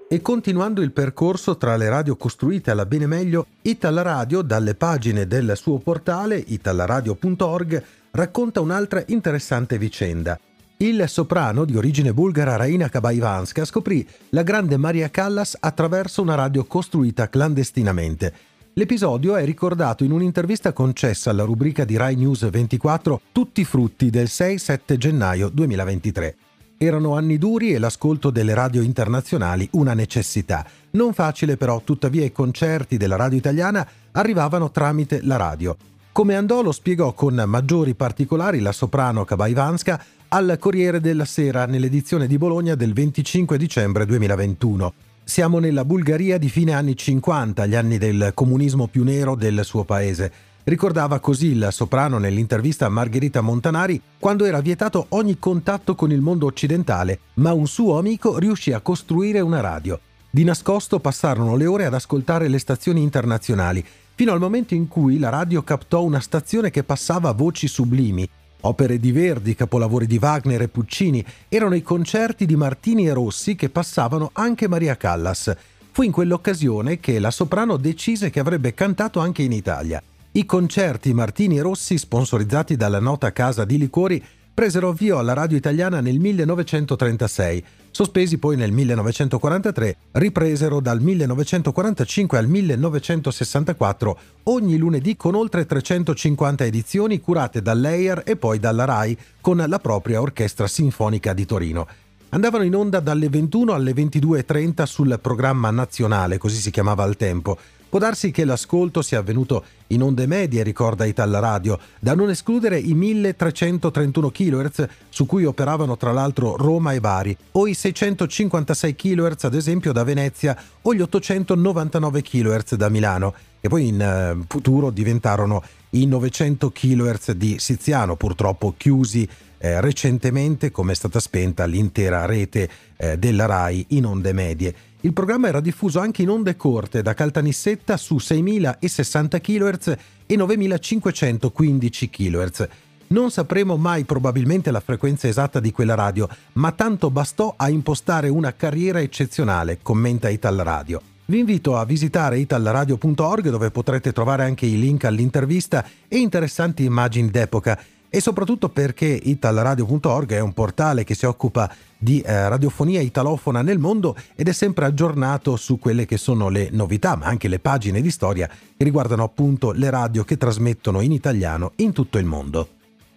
E 0.10 0.22
continuando 0.22 0.82
il 0.82 0.94
percorso 0.94 1.58
tra 1.58 1.76
le 1.76 1.90
radio 1.90 2.16
costruite 2.16 2.72
alla 2.72 2.86
bene 2.86 3.06
meglio, 3.06 3.46
Ital 3.64 3.96
Radio, 3.98 4.42
dalle 4.42 4.74
pagine 4.74 5.28
del 5.28 5.52
suo 5.56 5.80
portale 5.80 6.38
italradio.org, 6.38 7.84
racconta 8.18 8.62
un'altra 8.62 9.04
interessante 9.10 9.78
vicenda. 9.78 10.40
Il 10.78 11.04
soprano 11.08 11.66
di 11.66 11.78
origine 11.78 12.14
bulgara 12.14 12.56
Raina 12.56 12.90
Kabaivanska 12.90 13.64
scoprì 13.64 14.08
la 14.30 14.42
grande 14.42 14.76
Maria 14.76 15.10
Callas 15.12 15.56
attraverso 15.60 16.24
una 16.24 16.34
radio 16.34 16.66
costruita 16.66 17.30
clandestinamente. 17.30 18.34
L'episodio 18.74 19.36
è 19.36 19.46
ricordato 19.46 20.04
in 20.04 20.12
un'intervista 20.12 20.74
concessa 20.74 21.30
alla 21.30 21.44
rubrica 21.44 21.86
di 21.86 21.96
Rai 21.96 22.16
News 22.16 22.50
24 22.50 23.22
Tutti 23.32 23.62
i 23.62 23.66
frutti 23.66 24.10
del 24.10 24.26
6-7 24.26 24.98
gennaio 24.98 25.50
2023. 25.50 26.36
Erano 26.80 27.16
anni 27.16 27.38
duri 27.38 27.72
e 27.72 27.78
l'ascolto 27.78 28.32
delle 28.32 28.56
radio 28.56 28.82
internazionali 28.82 29.68
una 29.74 29.94
necessità. 29.94 30.66
Non 30.92 31.14
facile 31.14 31.56
però, 31.56 31.82
tuttavia 31.84 32.26
i 32.26 32.32
concerti 32.32 32.98
della 32.98 33.16
radio 33.16 33.38
italiana 33.38 33.88
arrivavano 34.12 34.72
tramite 34.72 35.22
la 35.22 35.36
radio. 35.36 35.78
Come 36.18 36.36
andò 36.36 36.64
lo 36.64 36.72
spiegò 36.72 37.14
con 37.14 37.44
maggiori 37.46 37.94
particolari 37.94 38.60
la 38.60 38.72
soprano 38.72 39.24
Kabaivanska 39.24 40.04
al 40.30 40.58
Corriere 40.60 41.00
della 41.00 41.26
Sera 41.26 41.68
nell'edizione 41.68 42.26
di 42.26 42.40
Bologna 42.40 42.74
del 42.74 42.92
25 42.92 43.56
dicembre 43.56 44.04
2021. 44.08 44.94
Siamo 45.24 45.60
nella 45.60 45.86
Bulgaria 45.86 46.40
di 46.40 46.50
fine 46.50 46.74
anni 46.74 46.98
50, 46.98 47.68
gli 47.68 47.76
anni 47.76 48.00
del 48.00 48.32
comunismo 48.34 48.88
più 48.88 49.04
nero 49.04 49.36
del 49.36 49.64
suo 49.64 49.84
paese. 49.84 50.32
Ricordava 50.64 51.20
così 51.20 51.50
il 51.50 51.68
soprano 51.70 52.18
nell'intervista 52.18 52.88
a 52.88 52.90
Margherita 52.90 53.42
Montanari 53.42 54.02
quando 54.18 54.46
era 54.46 54.60
vietato 54.60 55.06
ogni 55.10 55.38
contatto 55.38 55.94
con 55.94 56.12
il 56.12 56.22
mondo 56.22 56.48
occidentale, 56.48 57.20
ma 57.36 57.54
un 57.54 57.68
suo 57.68 58.00
amico 58.00 58.40
riuscì 58.40 58.72
a 58.72 58.80
costruire 58.80 59.40
una 59.40 59.62
radio. 59.62 60.00
Di 60.32 60.44
nascosto 60.44 61.00
passarono 61.00 61.56
le 61.56 61.68
ore 61.68 61.86
ad 61.86 61.94
ascoltare 61.94 62.48
le 62.48 62.58
stazioni 62.58 63.04
internazionali, 63.04 63.86
fino 64.18 64.32
al 64.32 64.40
momento 64.40 64.74
in 64.74 64.88
cui 64.88 65.20
la 65.20 65.30
radio 65.30 65.62
captò 65.62 66.02
una 66.02 66.20
stazione 66.20 66.72
che 66.72 66.84
passava 66.84 67.34
voci 67.34 67.68
sublimi. 67.68 68.28
Opere 68.62 68.98
di 69.00 69.12
Verdi, 69.12 69.54
capolavori 69.54 70.08
di 70.08 70.18
Wagner 70.20 70.64
e 70.64 70.68
Puccini, 70.70 71.24
erano 71.48 71.76
i 71.76 71.84
concerti 71.84 72.48
di 72.48 72.56
Martini 72.56 73.06
e 73.06 73.14
Rossi 73.14 73.54
che 73.54 73.70
passavano 73.70 74.32
anche 74.34 74.68
Maria 74.68 74.98
Callas. 74.98 75.56
Fu 75.92 76.02
in 76.02 76.12
quell'occasione 76.12 77.00
che 77.00 77.20
la 77.20 77.30
soprano 77.30 77.78
decise 77.78 78.32
che 78.32 78.40
avrebbe 78.40 78.74
cantato 78.74 79.20
anche 79.20 79.44
in 79.44 79.52
Italia. 79.52 80.02
I 80.32 80.46
concerti 80.48 81.14
Martini 81.14 81.60
e 81.60 81.62
Rossi, 81.62 82.00
sponsorizzati 82.00 82.76
dalla 82.76 83.00
nota 83.00 83.32
casa 83.32 83.66
di 83.66 83.78
liquori, 83.78 84.24
presero 84.58 84.90
avvio 84.90 85.20
alla 85.20 85.34
radio 85.34 85.56
italiana 85.56 86.02
nel 86.02 86.18
1936, 86.18 87.64
sospesi 87.92 88.40
poi 88.40 88.56
nel 88.56 88.72
1943, 88.72 89.98
ripresero 90.14 90.80
dal 90.80 91.00
1945 91.00 92.38
al 92.40 92.48
1964 92.48 94.20
ogni 94.46 94.78
lunedì 94.78 95.16
con 95.16 95.36
oltre 95.36 95.68
350 95.68 96.66
edizioni 96.66 97.22
curate 97.22 97.62
dall'EIR 97.62 98.24
e 98.26 98.36
poi 98.36 98.58
dalla 98.58 98.86
RAI 98.86 99.16
con 99.42 99.64
la 99.64 99.78
propria 99.78 100.22
Orchestra 100.22 100.66
Sinfonica 100.66 101.34
di 101.34 101.46
Torino. 101.46 101.88
Andavano 102.30 102.64
in 102.64 102.76
onda 102.76 103.00
dalle 103.00 103.30
21 103.30 103.74
alle 103.74 103.92
22.30 103.92 104.84
sul 104.86 105.20
programma 105.22 105.70
nazionale, 105.70 106.40
così 106.40 106.56
si 106.56 106.72
chiamava 106.72 107.04
al 107.04 107.16
tempo, 107.16 107.60
Può 107.90 108.00
darsi 108.00 108.32
che 108.32 108.44
l'ascolto 108.44 109.02
sia 109.02 109.20
avvenuto 109.20 109.64
in 109.88 110.02
onde 110.02 110.28
medie, 110.28 110.62
ricorda 110.62 111.06
Ital 111.06 111.32
Radio, 111.32 111.80
da 112.00 112.14
non 112.16 112.30
escludere 112.30 112.78
i 112.78 112.94
1331 112.94 114.30
kHz 114.30 114.88
su 115.08 115.26
cui 115.26 115.46
operavano 115.46 115.96
tra 115.96 116.12
l'altro 116.12 116.58
Roma 116.58 116.92
e 116.92 117.00
Bari, 117.00 117.38
o 117.54 117.66
i 117.66 117.74
656 117.74 118.96
kHz 118.96 119.44
ad 119.46 119.54
esempio 119.54 119.94
da 119.94 120.04
Venezia 120.04 120.58
o 120.82 120.94
gli 120.94 121.02
899 121.02 122.22
kHz 122.22 122.76
da 122.76 122.90
Milano, 122.90 123.34
che 123.62 123.70
poi 123.70 123.88
in 123.88 124.02
eh, 124.02 124.46
futuro 124.48 124.90
diventarono 124.90 125.64
i 125.92 126.06
900 126.06 126.70
kHz 126.70 127.32
di 127.32 127.58
Siziano, 127.58 128.18
purtroppo 128.18 128.74
chiusi 128.76 129.28
eh, 129.60 129.82
recentemente 129.82 130.72
come 130.72 130.92
è 130.92 130.96
stata 130.96 131.20
spenta 131.20 131.66
l'intera 131.66 132.26
rete 132.26 132.70
eh, 132.98 133.18
della 133.18 133.46
RAI 133.46 133.86
in 133.90 134.06
onde 134.06 134.34
medie. 134.34 134.76
Il 135.02 135.14
programma 135.14 135.48
era 135.48 135.62
diffuso 135.62 136.00
anche 136.00 136.24
in 136.24 136.30
onde 136.30 136.56
corte 136.56 137.02
da 137.02 137.14
Caltanissetta 137.14 137.96
su 137.98 138.18
6060 138.18 139.40
kHz 139.40 139.96
e 140.26 140.36
9515 140.36 142.10
kHz. 142.10 142.68
Non 143.10 143.32
sapremo 143.32 143.78
mai 143.78 144.04
probabilmente 144.04 144.70
la 144.70 144.82
frequenza 144.82 145.28
esatta 145.28 145.62
di 145.62 145.72
quella 145.72 145.96
radio, 145.96 146.28
ma 146.54 146.72
tanto 146.74 147.10
bastò 147.10 147.54
a 147.56 147.70
impostare 147.70 148.28
una 148.28 148.54
carriera 148.54 149.00
eccezionale, 149.00 149.80
commenta 149.82 150.28
Ital 150.28 150.58
Radio. 150.58 151.02
Vi 151.30 151.40
invito 151.40 151.78
a 151.78 151.86
visitare 151.86 152.40
italradio.org 152.40 153.50
dove 153.50 153.70
potrete 153.70 154.14
trovare 154.14 154.44
anche 154.44 154.66
i 154.66 154.80
link 154.80 155.04
all'intervista 155.04 155.86
e 156.08 156.18
interessanti 156.18 156.86
immagini 156.86 157.30
d'epoca 157.30 157.78
e 158.10 158.22
soprattutto 158.22 158.70
perché 158.70 159.06
italradio.org 159.06 160.32
è 160.34 160.40
un 160.40 160.54
portale 160.54 161.04
che 161.04 161.16
si 161.16 161.26
occupa 161.26 161.74
di 161.98 162.22
eh, 162.22 162.50
radiofonia 162.50 163.02
italofona 163.02 163.62
nel 163.62 163.80
mondo 163.80 164.16
ed 164.36 164.48
è 164.48 164.54
sempre 164.54 164.86
aggiornato 164.86 165.56
su 165.56 165.80
quelle 165.80 166.06
che 166.06 166.18
sono 166.18 166.50
le 166.50 166.70
novità, 166.72 167.16
ma 167.16 167.26
anche 167.26 167.48
le 167.48 167.60
pagine 167.60 168.02
di 168.02 168.12
storia 168.12 168.48
che 168.48 168.84
riguardano 168.84 169.24
appunto 169.24 169.72
le 169.72 169.90
radio 169.90 170.24
che 170.24 170.38
trasmettono 170.38 171.02
in 171.02 171.12
italiano 171.12 171.72
in 171.78 171.94
tutto 171.94 172.18
il 172.18 172.26
mondo. 172.26 172.70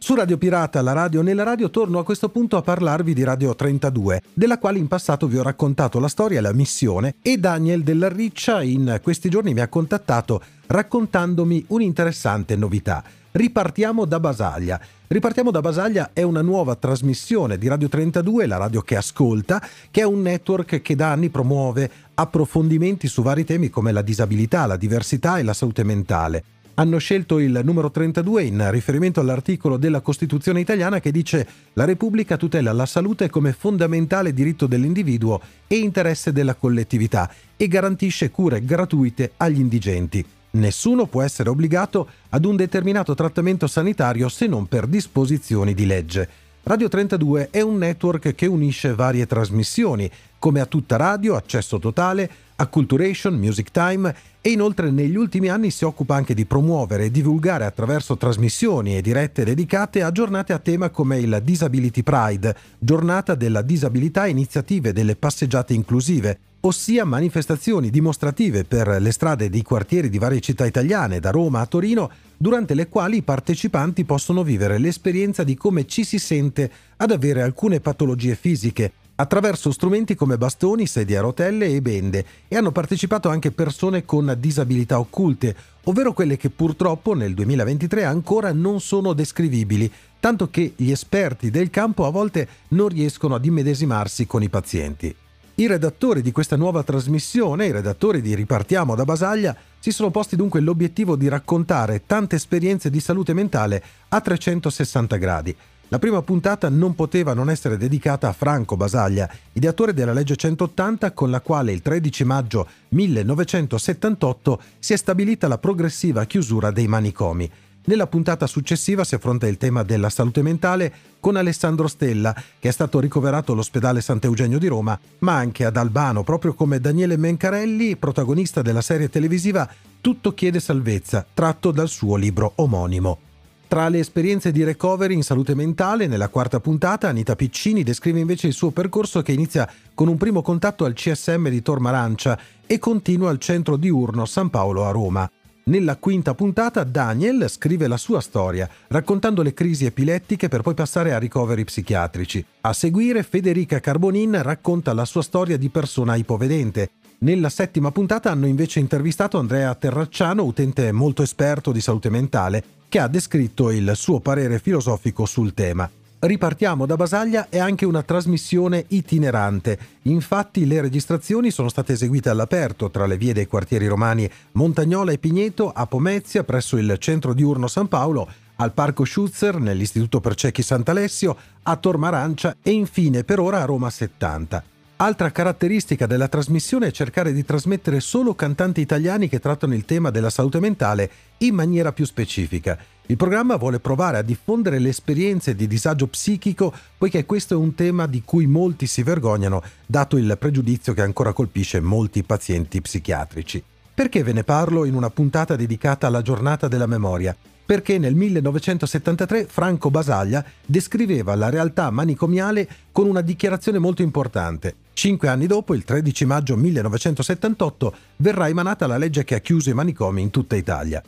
Su 0.02 0.14
Radio 0.14 0.38
Pirata, 0.38 0.80
la 0.80 0.92
radio 0.92 1.20
nella 1.20 1.42
radio, 1.42 1.68
torno 1.68 1.99
a 1.99 2.04
questo 2.04 2.30
punto 2.30 2.56
a 2.56 2.62
parlarvi 2.62 3.12
di 3.12 3.23
Radio 3.23 3.54
32, 3.54 4.23
della 4.32 4.56
quale 4.56 4.78
in 4.78 4.88
passato 4.88 5.26
vi 5.26 5.37
ho 5.37 5.42
raccontato 5.42 5.99
la 5.99 6.09
storia 6.09 6.38
e 6.38 6.40
la 6.40 6.54
missione 6.54 7.16
e 7.20 7.37
Daniel 7.37 7.82
della 7.82 8.09
Riccia 8.09 8.62
in 8.62 8.99
questi 9.02 9.28
giorni 9.28 9.52
mi 9.52 9.61
ha 9.61 9.68
contattato 9.68 10.40
raccontandomi 10.68 11.66
un'interessante 11.68 12.56
novità. 12.56 13.04
Ripartiamo 13.32 14.06
da 14.06 14.18
Basaglia. 14.18 14.80
Ripartiamo 15.06 15.52
da 15.52 15.60
Basaglia 15.60 16.10
è 16.12 16.22
una 16.22 16.42
nuova 16.42 16.75
trasmissione 16.75 17.58
di 17.58 17.68
Radio 17.68 17.88
32, 17.88 18.46
la 18.46 18.56
radio 18.56 18.80
che 18.82 18.96
ascolta, 18.96 19.62
che 19.88 20.00
è 20.00 20.04
un 20.04 20.20
network 20.22 20.82
che 20.82 20.96
da 20.96 21.12
anni 21.12 21.28
promuove 21.28 21.88
approfondimenti 22.14 23.06
su 23.06 23.22
vari 23.22 23.44
temi 23.44 23.70
come 23.70 23.92
la 23.92 24.02
disabilità, 24.02 24.66
la 24.66 24.76
diversità 24.76 25.38
e 25.38 25.44
la 25.44 25.52
salute 25.52 25.84
mentale 25.84 26.44
hanno 26.75 26.96
scelto 26.96 27.38
il 27.38 27.60
numero 27.62 27.90
32 27.90 28.42
in 28.44 28.70
riferimento 28.70 29.20
all'articolo 29.20 29.76
della 29.76 30.00
Costituzione 30.00 30.60
italiana 30.60 30.99
che 30.99 31.10
dice 31.10 31.46
la 31.75 31.84
Repubblica 31.84 32.38
tutela 32.38 32.72
la 32.72 32.87
salute 32.87 33.28
come 33.28 33.52
fondamentale 33.52 34.32
diritto 34.32 34.66
dell'individuo 34.66 35.40
e 35.66 35.76
interesse 35.76 36.32
della 36.32 36.54
collettività 36.54 37.30
e 37.54 37.68
garantisce 37.68 38.30
cure 38.30 38.64
gratuite 38.64 39.32
agli 39.37 39.60
indigenti. 39.60 40.25
Nessuno 40.52 41.07
può 41.07 41.23
essere 41.23 41.49
obbligato 41.49 42.09
ad 42.30 42.45
un 42.45 42.57
determinato 42.57 43.14
trattamento 43.14 43.66
sanitario 43.66 44.28
se 44.28 44.47
non 44.47 44.66
per 44.66 44.87
disposizioni 44.87 45.75
di 45.75 45.87
legge. 45.87 46.28
Radio 46.62 46.88
32 46.88 47.49
è 47.50 47.61
un 47.62 47.78
network 47.78 48.35
che 48.35 48.47
unisce 48.47 48.95
varie 48.95 49.26
trasmissioni, 49.26 50.11
come 50.38 50.61
a 50.61 50.66
tutta 50.66 50.97
radio, 50.97 51.35
accesso 51.37 51.78
totale, 51.78 52.30
Acculturation, 52.57 53.35
Music 53.35 53.71
Time 53.71 54.14
e 54.42 54.50
inoltre 54.50 54.90
negli 54.90 55.16
ultimi 55.16 55.49
anni 55.49 55.71
si 55.71 55.85
occupa 55.85 56.14
anche 56.16 56.35
di 56.35 56.45
promuovere 56.45 57.04
e 57.04 57.11
divulgare 57.11 57.64
attraverso 57.64 58.16
trasmissioni 58.19 58.97
e 58.97 59.00
dirette 59.00 59.45
dedicate 59.45 60.02
a 60.02 60.12
giornate 60.12 60.52
a 60.52 60.59
tema 60.59 60.90
come 60.90 61.19
il 61.19 61.40
Disability 61.42 62.02
Pride, 62.02 62.54
giornata 62.78 63.35
della 63.35 63.62
disabilità 63.62 64.26
e 64.26 64.30
iniziative 64.30 64.92
delle 64.92 65.16
passeggiate 65.16 65.73
inclusive, 65.73 66.38
ossia 66.61 67.05
manifestazioni 67.05 67.88
dimostrative 67.90 68.64
per 68.64 69.00
le 69.00 69.12
strade 69.12 69.49
dei 69.49 69.62
quartieri 69.62 70.11
di 70.11 70.19
varie 70.19 70.40
città 70.40 70.67
italiane, 70.67 71.21
da 71.21 71.31
Roma 71.31 71.61
a 71.61 71.67
Torino, 71.67 72.11
durante 72.37 72.75
le 72.75 72.88
quali 72.88 73.19
i 73.19 73.23
partecipanti 73.23 74.05
possono 74.05 74.43
vivere 74.43 74.79
l'esperienza 74.79 75.43
di 75.43 75.57
come 75.57 75.87
ci 75.87 76.05
si 76.05 76.19
sente 76.19 76.71
ad 76.97 77.12
avere 77.12 77.40
alcune 77.43 77.81
patologie 77.81 78.35
fisiche, 78.35 78.93
attraverso 79.14 79.71
strumenti 79.71 80.14
come 80.14 80.37
bastoni, 80.37 80.87
sedie 80.87 81.19
a 81.19 81.23
rotelle 81.23 81.67
e 81.67 81.81
bende 81.81 82.25
e 82.49 82.57
hanno 82.57 82.73
partecipato 82.73 83.29
anche 83.29 83.50
persone 83.50 84.05
con 84.05 84.35
disabilità 84.38 84.99
occulte, 84.99 85.55
ovvero 85.85 86.12
quelle 86.12 86.37
che 86.37 86.50
purtroppo 86.50 87.14
nel 87.14 87.35
2023 87.35 88.05
ancora 88.05 88.52
non 88.52 88.81
sono 88.81 89.14
descrivibili, 89.14 89.90
tanto 90.19 90.50
che 90.50 90.75
gli 90.76 90.90
esperti 90.90 91.50
del 91.50 91.71
campo 91.71 92.07
a 92.07 92.11
volte 92.11 92.49
non 92.69 92.88
riescono 92.88 93.35
ad 93.35 93.45
immedesimarsi 93.45 94.26
con 94.26 94.43
i 94.43 94.49
pazienti. 94.50 95.14
I 95.61 95.67
redattori 95.67 96.23
di 96.23 96.33
questa 96.33 96.57
nuova 96.57 96.83
trasmissione, 96.83 97.67
i 97.67 97.71
redattori 97.71 98.23
di 98.23 98.35
Ripartiamo 98.35 98.95
da 98.95 99.05
Basaglia, 99.05 99.55
si 99.79 99.90
sono 99.90 100.11
posti 100.11 100.35
dunque 100.35 100.61
l'obiettivo 100.61 101.17
di 101.17 101.29
raccontare 101.29 102.07
tante 102.07 102.37
esperienze 102.37 102.88
di 102.88 102.99
salute 102.99 103.35
mentale 103.35 103.83
a 104.09 104.23
360 104.23 105.17
gradi 105.17 105.55
la 105.90 105.99
prima 105.99 106.23
puntata 106.23 106.69
non 106.69 106.95
poteva 106.95 107.35
non 107.35 107.50
essere 107.50 107.76
dedicata 107.76 108.29
a 108.29 108.33
Franco 108.33 108.76
Basaglia, 108.76 109.29
ideatore 109.55 109.93
della 109.93 110.12
legge 110.12 110.37
180 110.37 111.11
con 111.11 111.31
la 111.31 111.40
quale 111.40 111.73
il 111.73 111.83
13 111.83 112.23
maggio 112.23 112.69
1978 112.90 114.62
si 114.79 114.93
è 114.93 114.97
stabilita 114.97 115.49
la 115.49 115.59
progressiva 115.59 116.25
chiusura 116.26 116.71
dei 116.71 116.87
manicomi. 116.87 117.50
Nella 117.82 118.06
puntata 118.06 118.46
successiva 118.46 119.04
si 119.04 119.14
affronta 119.14 119.46
il 119.46 119.56
tema 119.56 119.82
della 119.82 120.10
salute 120.10 120.42
mentale 120.42 120.92
con 121.18 121.37
Alessandro 121.37 121.88
Stella, 121.88 122.34
che 122.58 122.68
è 122.68 122.72
stato 122.72 123.00
ricoverato 123.00 123.52
all'ospedale 123.52 124.02
Sant'Eugenio 124.02 124.58
di 124.58 124.66
Roma, 124.66 124.99
ma 125.20 125.37
anche 125.37 125.64
ad 125.64 125.76
Albano, 125.76 126.22
proprio 126.22 126.52
come 126.52 126.78
Daniele 126.78 127.16
Mencarelli, 127.16 127.96
protagonista 127.96 128.60
della 128.60 128.82
serie 128.82 129.08
televisiva 129.08 129.68
Tutto 130.00 130.32
chiede 130.34 130.60
salvezza, 130.60 131.26
tratto 131.32 131.70
dal 131.70 131.88
suo 131.88 132.16
libro 132.16 132.52
omonimo. 132.56 133.18
Tra 133.66 133.88
le 133.88 134.00
esperienze 134.00 134.50
di 134.50 134.64
recovery 134.64 135.14
in 135.14 135.22
salute 135.22 135.54
mentale, 135.54 136.06
nella 136.06 136.28
quarta 136.28 136.58
puntata 136.58 137.08
Anita 137.08 137.37
Piccini 137.37 137.82
descrive 137.82 138.18
invece 138.18 138.49
il 138.49 138.52
suo 138.52 138.72
percorso 138.72 139.22
che 139.22 139.32
inizia 139.32 139.70
con 139.94 140.08
un 140.08 140.16
primo 140.16 140.42
contatto 140.42 140.84
al 140.84 140.94
CSM 140.94 141.49
di 141.49 141.62
Tormarancia 141.62 142.38
e 142.66 142.78
continua 142.78 143.30
al 143.30 143.38
centro 143.38 143.76
diurno 143.76 144.26
San 144.26 144.50
Paolo 144.50 144.87
a 144.87 144.90
Roma. 144.90 145.30
Nella 145.64 145.97
quinta 145.97 146.35
puntata 146.35 146.85
Daniel 146.85 147.49
scrive 147.49 147.87
la 147.87 147.97
sua 147.97 148.21
storia, 148.21 148.69
raccontando 148.88 149.43
le 149.43 149.52
crisi 149.52 149.85
epilettiche 149.85 150.49
per 150.49 150.62
poi 150.62 150.75
passare 150.75 151.12
a 151.12 151.19
ricoveri 151.19 151.64
psichiatrici. 151.64 152.45
A 152.62 152.73
seguire 152.73 153.23
Federica 153.23 153.79
Carbonin 153.79 154.43
racconta 154.43 154.93
la 154.95 155.05
sua 155.05 155.23
storia 155.23 155.57
di 155.57 155.69
persona 155.69 156.17
ipovedente. 156.17 156.90
Nella 157.19 157.50
settima 157.50 157.93
puntata 157.93 158.31
hanno 158.31 158.47
invece 158.47 158.81
intervistato 158.81 159.38
Andrea 159.38 159.75
Terracciano, 159.75 160.43
utente 160.43 160.90
molto 160.90 161.23
esperto 161.23 161.71
di 161.71 161.81
salute 161.81 162.08
mentale, 162.08 162.65
che 162.89 162.99
ha 162.99 163.08
descritto 163.08 163.71
il 163.71 163.93
suo 163.95 164.21
parere 164.21 164.58
filosofico 164.58 165.26
sul 165.26 165.52
tema. 165.52 165.89
Ripartiamo 166.23 166.85
da 166.85 166.97
Basaglia 166.97 167.47
è 167.49 167.56
anche 167.56 167.87
una 167.87 168.02
trasmissione 168.02 168.85
itinerante. 168.89 169.78
Infatti 170.02 170.67
le 170.67 170.83
registrazioni 170.83 171.50
sono 171.50 171.71
state 171.71 171.95
eseguite 171.95 172.28
all'aperto 172.28 172.91
tra 172.91 173.06
le 173.06 173.17
vie 173.17 173.33
dei 173.33 173.47
quartieri 173.47 173.87
romani 173.87 174.30
Montagnola 174.52 175.13
e 175.13 175.19
Pigneto, 175.19 175.71
a 175.71 175.87
Pomezia 175.87 176.45
presso 176.45 176.76
il 176.76 176.95
centro 176.99 177.33
diurno 177.33 177.69
San 177.69 177.89
Paolo, 177.89 178.28
al 178.56 178.75
Parco 178.75 179.06
Schutzer, 179.06 179.59
nell'Istituto 179.61 180.21
per 180.21 180.35
Ciechi 180.35 180.61
Sant'Alessio, 180.61 181.35
a 181.63 181.76
Tormarancia 181.76 182.54
e 182.63 182.71
infine 182.73 183.25
per 183.25 183.41
ora 183.41 183.63
a 183.63 183.65
Roma 183.65 183.89
70. 183.89 184.63
Altra 184.97 185.33
caratteristica 185.33 186.04
della 186.04 186.28
trasmissione 186.28 186.89
è 186.89 186.91
cercare 186.91 187.33
di 187.33 187.47
trasmettere 187.47 188.00
solo 188.00 188.35
cantanti 188.35 188.83
italiani 188.83 189.30
che 189.30 189.39
trattano 189.39 189.73
il 189.73 189.87
tema 189.87 190.11
della 190.11 190.28
salute 190.28 190.61
mentale 190.61 191.11
in 191.39 191.54
maniera 191.54 191.93
più 191.93 192.04
specifica. 192.04 192.78
Il 193.10 193.16
programma 193.16 193.56
vuole 193.56 193.80
provare 193.80 194.18
a 194.18 194.23
diffondere 194.23 194.78
le 194.78 194.90
esperienze 194.90 195.56
di 195.56 195.66
disagio 195.66 196.06
psichico, 196.06 196.73
poiché 196.96 197.26
questo 197.26 197.54
è 197.54 197.56
un 197.56 197.75
tema 197.75 198.06
di 198.06 198.23
cui 198.25 198.46
molti 198.46 198.86
si 198.86 199.02
vergognano, 199.02 199.64
dato 199.84 200.16
il 200.16 200.36
pregiudizio 200.38 200.94
che 200.94 201.02
ancora 201.02 201.32
colpisce 201.32 201.80
molti 201.80 202.23
pazienti 202.23 202.80
psichiatrici. 202.80 203.60
Perché 203.92 204.23
ve 204.23 204.32
ne 204.32 204.44
parlo 204.44 204.84
in 204.84 204.94
una 204.94 205.10
puntata 205.10 205.56
dedicata 205.56 206.06
alla 206.06 206.23
giornata 206.23 206.68
della 206.68 206.86
memoria? 206.86 207.36
perché 207.70 207.99
nel 207.99 208.16
1973 208.16 209.44
Franco 209.44 209.90
Basaglia 209.90 210.44
descriveva 210.66 211.36
la 211.36 211.50
realtà 211.50 211.88
manicomiale 211.90 212.68
con 212.90 213.06
una 213.06 213.20
dichiarazione 213.20 213.78
molto 213.78 214.02
importante. 214.02 214.75
Cinque 214.92 215.28
anni 215.28 215.46
dopo, 215.46 215.75
il 215.75 215.84
13 215.84 216.25
maggio 216.25 216.56
1978, 216.56 217.94
verrà 218.16 218.49
emanata 218.49 218.88
la 218.88 218.99
legge 218.99 219.23
che 219.23 219.36
ha 219.36 219.38
chiuso 219.38 219.70
i 219.70 219.75
manicomi 219.75 220.20
in 220.20 220.30
tutta 220.30 220.56
Italia. 220.56 221.00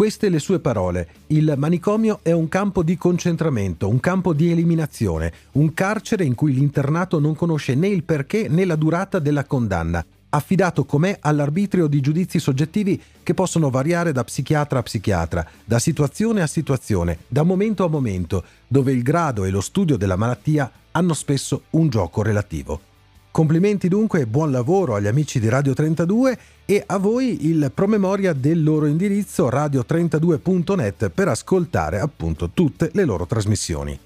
Queste 0.00 0.30
le 0.30 0.38
sue 0.38 0.60
parole. 0.60 1.08
Il 1.26 1.52
manicomio 1.58 2.20
è 2.22 2.32
un 2.32 2.48
campo 2.48 2.82
di 2.82 2.96
concentramento, 2.96 3.86
un 3.86 4.00
campo 4.00 4.32
di 4.32 4.50
eliminazione, 4.50 5.30
un 5.52 5.74
carcere 5.74 6.24
in 6.24 6.34
cui 6.34 6.54
l'internato 6.54 7.20
non 7.20 7.34
conosce 7.34 7.74
né 7.74 7.88
il 7.88 8.02
perché 8.02 8.48
né 8.48 8.64
la 8.64 8.76
durata 8.76 9.18
della 9.18 9.44
condanna 9.44 10.02
affidato 10.30 10.86
com'è 10.86 11.18
all'arbitrio 11.20 11.86
di 11.86 12.00
giudizi 12.00 12.38
soggettivi 12.38 12.98
che 13.22 13.34
possono 13.34 13.68
variare 13.68 14.12
da 14.12 14.24
psichiatra 14.24 14.78
a 14.78 14.82
psichiatra, 14.82 15.46
da 15.66 15.78
situazione 15.78 16.40
a 16.40 16.46
situazione, 16.46 17.18
da 17.28 17.42
momento 17.42 17.84
a 17.84 17.88
momento, 17.88 18.44
dove 18.68 18.92
il 18.92 19.02
grado 19.02 19.44
e 19.44 19.50
lo 19.50 19.60
studio 19.60 19.98
della 19.98 20.16
malattia 20.16 20.70
hanno 20.92 21.12
spesso 21.12 21.64
un 21.70 21.90
gioco 21.90 22.22
relativo. 22.22 22.89
Complimenti 23.32 23.86
dunque 23.86 24.22
e 24.22 24.26
buon 24.26 24.50
lavoro 24.50 24.96
agli 24.96 25.06
amici 25.06 25.38
di 25.38 25.48
Radio 25.48 25.72
32 25.72 26.38
e 26.64 26.82
a 26.84 26.98
voi 26.98 27.46
il 27.46 27.70
promemoria 27.72 28.32
del 28.32 28.60
loro 28.60 28.86
indirizzo 28.86 29.48
radio32.net 29.48 31.10
per 31.10 31.28
ascoltare 31.28 32.00
appunto 32.00 32.50
tutte 32.50 32.90
le 32.92 33.04
loro 33.04 33.26
trasmissioni. 33.26 33.98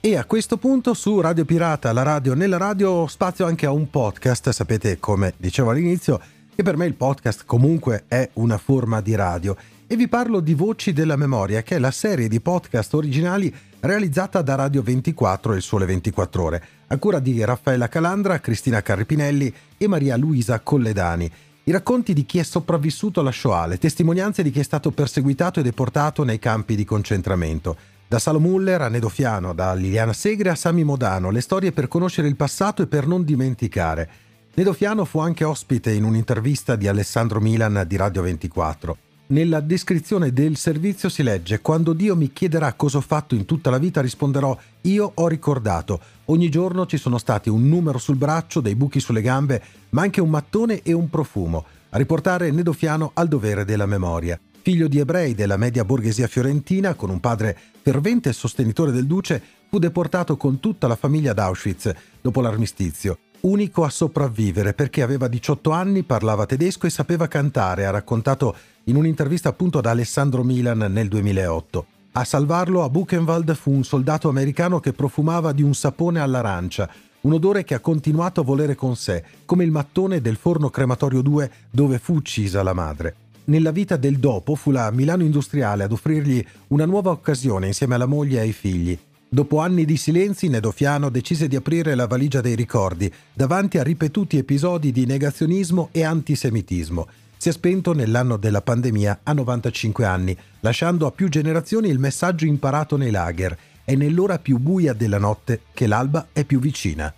E 0.00 0.16
a 0.16 0.26
questo 0.26 0.58
punto 0.58 0.92
su 0.92 1.18
Radio 1.18 1.46
Pirata, 1.46 1.92
la 1.92 2.02
radio 2.02 2.34
nella 2.34 2.58
radio, 2.58 3.06
spazio 3.06 3.46
anche 3.46 3.64
a 3.64 3.72
un 3.72 3.88
podcast. 3.88 4.50
Sapete, 4.50 4.98
come 4.98 5.32
dicevo 5.38 5.70
all'inizio, 5.70 6.20
che 6.54 6.62
per 6.62 6.76
me 6.76 6.84
il 6.84 6.94
podcast 6.94 7.44
comunque 7.46 8.04
è 8.06 8.28
una 8.34 8.58
forma 8.58 9.00
di 9.00 9.14
radio. 9.14 9.56
E 9.86 9.96
vi 9.96 10.08
parlo 10.08 10.40
di 10.40 10.52
Voci 10.52 10.92
della 10.92 11.16
Memoria, 11.16 11.62
che 11.62 11.76
è 11.76 11.78
la 11.78 11.90
serie 11.90 12.28
di 12.28 12.40
podcast 12.40 12.92
originali 12.92 13.52
realizzata 13.80 14.42
da 14.42 14.56
Radio 14.56 14.82
24 14.82 15.54
e 15.54 15.56
il 15.56 15.62
Sole 15.62 15.86
24 15.86 16.42
Ore, 16.42 16.64
a 16.88 16.96
cura 16.96 17.18
di 17.18 17.44
Raffaella 17.44 17.88
Calandra, 17.88 18.40
Cristina 18.40 18.82
Carripinelli 18.82 19.52
e 19.76 19.86
Maria 19.88 20.16
Luisa 20.16 20.58
Colledani. 20.60 21.30
I 21.64 21.70
racconti 21.70 22.14
di 22.14 22.24
chi 22.24 22.38
è 22.38 22.42
sopravvissuto 22.42 23.20
alla 23.20 23.30
Shoah, 23.30 23.66
le 23.66 23.78
testimonianze 23.78 24.42
di 24.42 24.50
chi 24.50 24.60
è 24.60 24.62
stato 24.62 24.90
perseguitato 24.90 25.60
e 25.60 25.62
deportato 25.62 26.24
nei 26.24 26.38
campi 26.38 26.74
di 26.74 26.84
concentramento. 26.84 27.76
Da 28.08 28.18
Salo 28.18 28.40
Muller 28.40 28.80
a 28.80 28.88
Nedofiano, 28.88 29.52
da 29.52 29.74
Liliana 29.74 30.14
Segre 30.14 30.48
a 30.48 30.54
Sami 30.54 30.82
Modano, 30.82 31.30
le 31.30 31.42
storie 31.42 31.72
per 31.72 31.88
conoscere 31.88 32.26
il 32.26 32.36
passato 32.36 32.80
e 32.80 32.86
per 32.86 33.06
non 33.06 33.22
dimenticare. 33.22 34.10
Nedofiano 34.54 35.04
fu 35.04 35.18
anche 35.18 35.44
ospite 35.44 35.92
in 35.92 36.04
un'intervista 36.04 36.74
di 36.74 36.88
Alessandro 36.88 37.38
Milan 37.38 37.84
di 37.86 37.96
Radio 37.96 38.22
24. 38.22 39.07
Nella 39.30 39.60
descrizione 39.60 40.32
del 40.32 40.56
servizio 40.56 41.10
si 41.10 41.22
legge 41.22 41.60
Quando 41.60 41.92
Dio 41.92 42.16
mi 42.16 42.32
chiederà 42.32 42.72
cosa 42.72 42.96
ho 42.96 43.02
fatto 43.02 43.34
in 43.34 43.44
tutta 43.44 43.68
la 43.68 43.76
vita 43.76 44.00
risponderò 44.00 44.56
Io 44.82 45.12
ho 45.14 45.28
ricordato. 45.28 46.00
Ogni 46.26 46.48
giorno 46.48 46.86
ci 46.86 46.96
sono 46.96 47.18
stati 47.18 47.50
un 47.50 47.68
numero 47.68 47.98
sul 47.98 48.16
braccio, 48.16 48.60
dei 48.60 48.74
buchi 48.74 49.00
sulle 49.00 49.20
gambe, 49.20 49.62
ma 49.90 50.00
anche 50.00 50.22
un 50.22 50.30
mattone 50.30 50.80
e 50.80 50.92
un 50.94 51.10
profumo, 51.10 51.66
a 51.90 51.98
riportare 51.98 52.50
Nedofiano 52.50 53.10
al 53.12 53.28
dovere 53.28 53.66
della 53.66 53.84
memoria. 53.84 54.40
Figlio 54.62 54.88
di 54.88 54.98
ebrei 54.98 55.34
della 55.34 55.58
media 55.58 55.84
borghesia 55.84 56.26
fiorentina, 56.26 56.94
con 56.94 57.10
un 57.10 57.20
padre 57.20 57.54
fervente 57.82 58.32
sostenitore 58.32 58.92
del 58.92 59.06
duce, 59.06 59.42
fu 59.68 59.78
deportato 59.78 60.38
con 60.38 60.58
tutta 60.58 60.86
la 60.86 60.96
famiglia 60.96 61.32
ad 61.32 61.38
Auschwitz 61.38 61.92
dopo 62.22 62.40
l'armistizio. 62.40 63.18
Unico 63.40 63.84
a 63.84 63.90
sopravvivere 63.90 64.72
perché 64.72 65.02
aveva 65.02 65.28
18 65.28 65.70
anni, 65.70 66.02
parlava 66.02 66.46
tedesco 66.46 66.86
e 66.86 66.90
sapeva 66.90 67.28
cantare, 67.28 67.86
ha 67.86 67.90
raccontato 67.90 68.56
in 68.88 68.96
un'intervista 68.96 69.50
appunto 69.50 69.78
ad 69.78 69.86
Alessandro 69.86 70.42
Milan 70.42 70.78
nel 70.90 71.08
2008. 71.08 71.86
A 72.12 72.24
salvarlo 72.24 72.82
a 72.82 72.88
Buchenwald 72.88 73.54
fu 73.54 73.70
un 73.70 73.84
soldato 73.84 74.28
americano 74.28 74.80
che 74.80 74.92
profumava 74.92 75.52
di 75.52 75.62
un 75.62 75.74
sapone 75.74 76.20
all'arancia, 76.20 76.90
un 77.20 77.32
odore 77.32 77.64
che 77.64 77.74
ha 77.74 77.80
continuato 77.80 78.40
a 78.40 78.44
volere 78.44 78.74
con 78.74 78.96
sé, 78.96 79.22
come 79.44 79.64
il 79.64 79.70
mattone 79.70 80.20
del 80.20 80.36
forno 80.36 80.70
crematorio 80.70 81.20
2 81.20 81.50
dove 81.70 81.98
fu 81.98 82.14
uccisa 82.14 82.62
la 82.62 82.72
madre. 82.72 83.14
Nella 83.44 83.72
vita 83.72 83.96
del 83.96 84.18
dopo 84.18 84.54
fu 84.54 84.70
la 84.70 84.90
Milano 84.90 85.22
Industriale 85.22 85.84
ad 85.84 85.92
offrirgli 85.92 86.44
una 86.68 86.86
nuova 86.86 87.10
occasione 87.10 87.66
insieme 87.66 87.94
alla 87.94 88.06
moglie 88.06 88.38
e 88.38 88.40
ai 88.40 88.52
figli. 88.52 88.98
Dopo 89.30 89.58
anni 89.60 89.84
di 89.84 89.98
silenzi, 89.98 90.48
Nedofiano 90.48 91.10
decise 91.10 91.48
di 91.48 91.56
aprire 91.56 91.94
la 91.94 92.06
valigia 92.06 92.40
dei 92.40 92.54
ricordi 92.54 93.12
davanti 93.34 93.76
a 93.76 93.82
ripetuti 93.82 94.38
episodi 94.38 94.92
di 94.92 95.04
negazionismo 95.04 95.90
e 95.92 96.04
antisemitismo. 96.04 97.06
Si 97.48 97.54
è 97.54 97.56
spento 97.56 97.94
nell'anno 97.94 98.36
della 98.36 98.60
pandemia 98.60 99.20
a 99.22 99.32
95 99.32 100.04
anni, 100.04 100.36
lasciando 100.60 101.06
a 101.06 101.10
più 101.10 101.30
generazioni 101.30 101.88
il 101.88 101.98
messaggio 101.98 102.44
imparato 102.44 102.98
nei 102.98 103.10
lager 103.10 103.56
è 103.86 103.94
nell'ora 103.94 104.38
più 104.38 104.58
buia 104.58 104.92
della 104.92 105.16
notte 105.16 105.62
che 105.72 105.86
l'alba 105.86 106.26
è 106.34 106.44
più 106.44 106.60
vicina. 106.60 107.10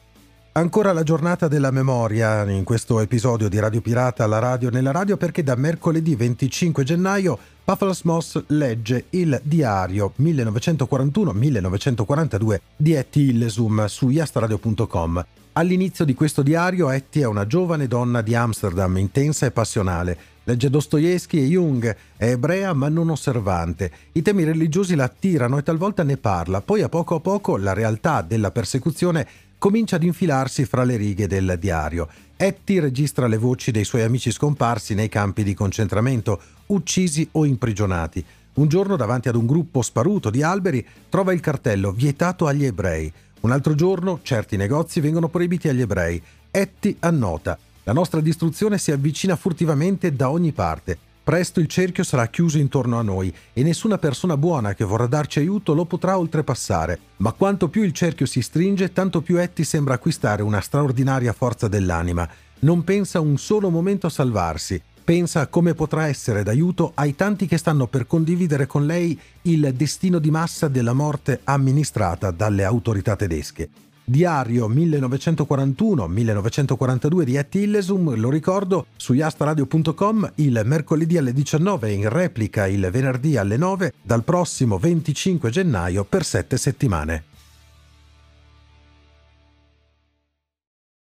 Ancora 0.53 0.93
la 0.93 1.05
giornata 1.05 1.47
della 1.47 1.71
memoria 1.71 2.43
in 2.51 2.65
questo 2.65 2.99
episodio 2.99 3.49
di 3.49 3.61
Radio 3.61 3.81
Pirata 3.81 4.25
alla 4.25 4.41
radio 4.41 4.69
nella 4.69 4.91
radio 4.91 5.17
perché 5.17 5.45
da 5.45 5.55
mercoledì 5.55 6.17
25 6.17 6.83
gennaio 6.83 7.39
Puffles 7.63 8.03
Moss 8.03 8.43
legge 8.49 9.05
il 9.11 9.41
diario 9.45 10.13
1941-1942 10.19 12.59
di 12.77 12.95
Etty 12.95 13.29
Illesum 13.29 13.87
su 13.87 14.09
yastradio.com. 14.09 15.25
All'inizio 15.53 16.05
di 16.05 16.15
questo 16.15 16.43
diario 16.43 16.91
Etty 16.91 17.21
è 17.21 17.27
una 17.27 17.47
giovane 17.47 17.87
donna 17.87 18.21
di 18.21 18.35
Amsterdam, 18.35 18.97
intensa 18.97 19.47
e 19.47 19.53
passionale, 19.53 20.19
Legge 20.43 20.69
Dostoevsky 20.69 21.39
e 21.39 21.47
Jung, 21.47 21.97
è 22.17 22.25
ebrea 22.25 22.73
ma 22.73 22.89
non 22.89 23.11
osservante. 23.11 23.93
I 24.13 24.23
temi 24.23 24.43
religiosi 24.43 24.97
la 24.97 25.05
attirano 25.05 25.59
e 25.59 25.63
talvolta 25.63 26.03
ne 26.03 26.17
parla, 26.17 26.61
poi 26.61 26.83
a 26.83 26.89
poco 26.89 27.15
a 27.15 27.21
poco 27.21 27.57
la 27.57 27.73
realtà 27.73 28.23
della 28.23 28.51
persecuzione 28.51 29.29
comincia 29.61 29.97
ad 29.97 30.03
infilarsi 30.05 30.65
fra 30.65 30.85
le 30.85 30.97
righe 30.97 31.27
del 31.27 31.59
diario. 31.61 32.09
Etty 32.35 32.79
registra 32.79 33.27
le 33.27 33.37
voci 33.37 33.71
dei 33.71 33.85
suoi 33.85 34.01
amici 34.01 34.33
scomparsi 34.33 34.95
nei 34.95 35.11
campi 35.11 35.45
di 35.45 35.53
concentramento, 35.53 36.41
uccisi 36.69 37.29
o 37.33 37.45
imprigionati. 37.45 38.25
Un 38.55 38.69
giorno 38.69 38.97
davanti 38.97 39.29
ad 39.29 39.37
un 39.37 39.45
gruppo 39.45 39.83
sparuto 39.83 40.31
di 40.31 40.43
alberi 40.43 40.85
trova 41.11 41.35
il 41.35 41.41
cartello 41.41 41.93
vietato 41.93 42.47
agli 42.47 42.65
ebrei. 42.65 43.13
Un 43.41 43.51
altro 43.51 43.75
giorno 43.75 44.21
certi 44.23 44.57
negozi 44.57 45.01
vengono 45.01 45.29
proibiti 45.29 45.69
agli 45.69 45.83
ebrei. 45.83 46.21
Etty 46.51 46.97
annota 47.01 47.59
la 47.85 47.93
nostra 47.93 48.21
distruzione 48.21 48.79
si 48.79 48.93
avvicina 48.93 49.37
furtivamente 49.37 50.17
da 50.17 50.31
ogni 50.31 50.53
parte. 50.53 50.97
Presto 51.23 51.61
il 51.61 51.67
cerchio 51.67 52.03
sarà 52.03 52.29
chiuso 52.29 52.59
intorno 52.59 52.99
a 52.99 53.03
noi 53.03 53.33
e 53.53 53.63
nessuna 53.63 53.99
persona 53.99 54.37
buona 54.37 54.75
che 54.75 54.85
vorrà 54.85 55.07
darci 55.07 55.39
aiuto 55.39 55.75
lo 55.75 55.85
potrà 55.85 56.19
oltrepassare. 56.19 56.99
Ma 57.19 57.33
quanto 57.33 57.69
più 57.69 57.83
il 57.83 57.93
cerchio 57.93 58.27
si 58.27 58.41
stringe, 58.41 58.93
tanto 58.93 59.21
più 59.21 59.37
Etty 59.37 59.63
sembra 59.63 59.95
acquistare 59.95 60.43
una 60.43 60.61
straordinaria 60.61 61.33
forza 61.33 61.69
dell'anima. 61.69 62.29
Non 62.61 62.85
pensa 62.85 63.21
un 63.21 63.37
solo 63.37 63.69
momento 63.69 64.07
a 64.07 64.11
salvarsi, 64.11 64.81
pensa 65.05 65.41
a 65.41 65.47
come 65.47 65.75
potrà 65.75 66.07
essere 66.07 66.43
d'aiuto 66.43 66.93
ai 66.95 67.15
tanti 67.15 67.47
che 67.47 67.59
stanno 67.59 67.87
per 67.87 68.07
condividere 68.07 68.67
con 68.67 68.87
lei 68.87 69.19
il 69.43 69.73
destino 69.75 70.19
di 70.19 70.31
massa 70.31 70.69
della 70.69 70.95
morte 70.95 71.41
amministrata 71.45 72.31
dalle 72.31 72.65
autorità 72.65 73.15
tedesche. 73.15 73.69
Diario 74.11 74.69
1941-1942 74.69 77.23
di 77.23 77.37
Etty 77.37 77.61
Illesum, 77.61 78.17
lo 78.17 78.29
ricordo, 78.29 78.87
su 78.97 79.13
yastaradio.com 79.13 80.33
il 80.37 80.63
mercoledì 80.65 81.17
alle 81.17 81.33
19 81.33 81.91
e 81.91 81.93
in 81.93 82.09
replica 82.09 82.67
il 82.67 82.89
venerdì 82.91 83.37
alle 83.37 83.57
9 83.57 83.93
dal 84.03 84.25
prossimo 84.25 84.79
25 84.79 85.51
gennaio 85.51 86.03
per 86.03 86.25
sette 86.25 86.57
settimane. 86.57 87.30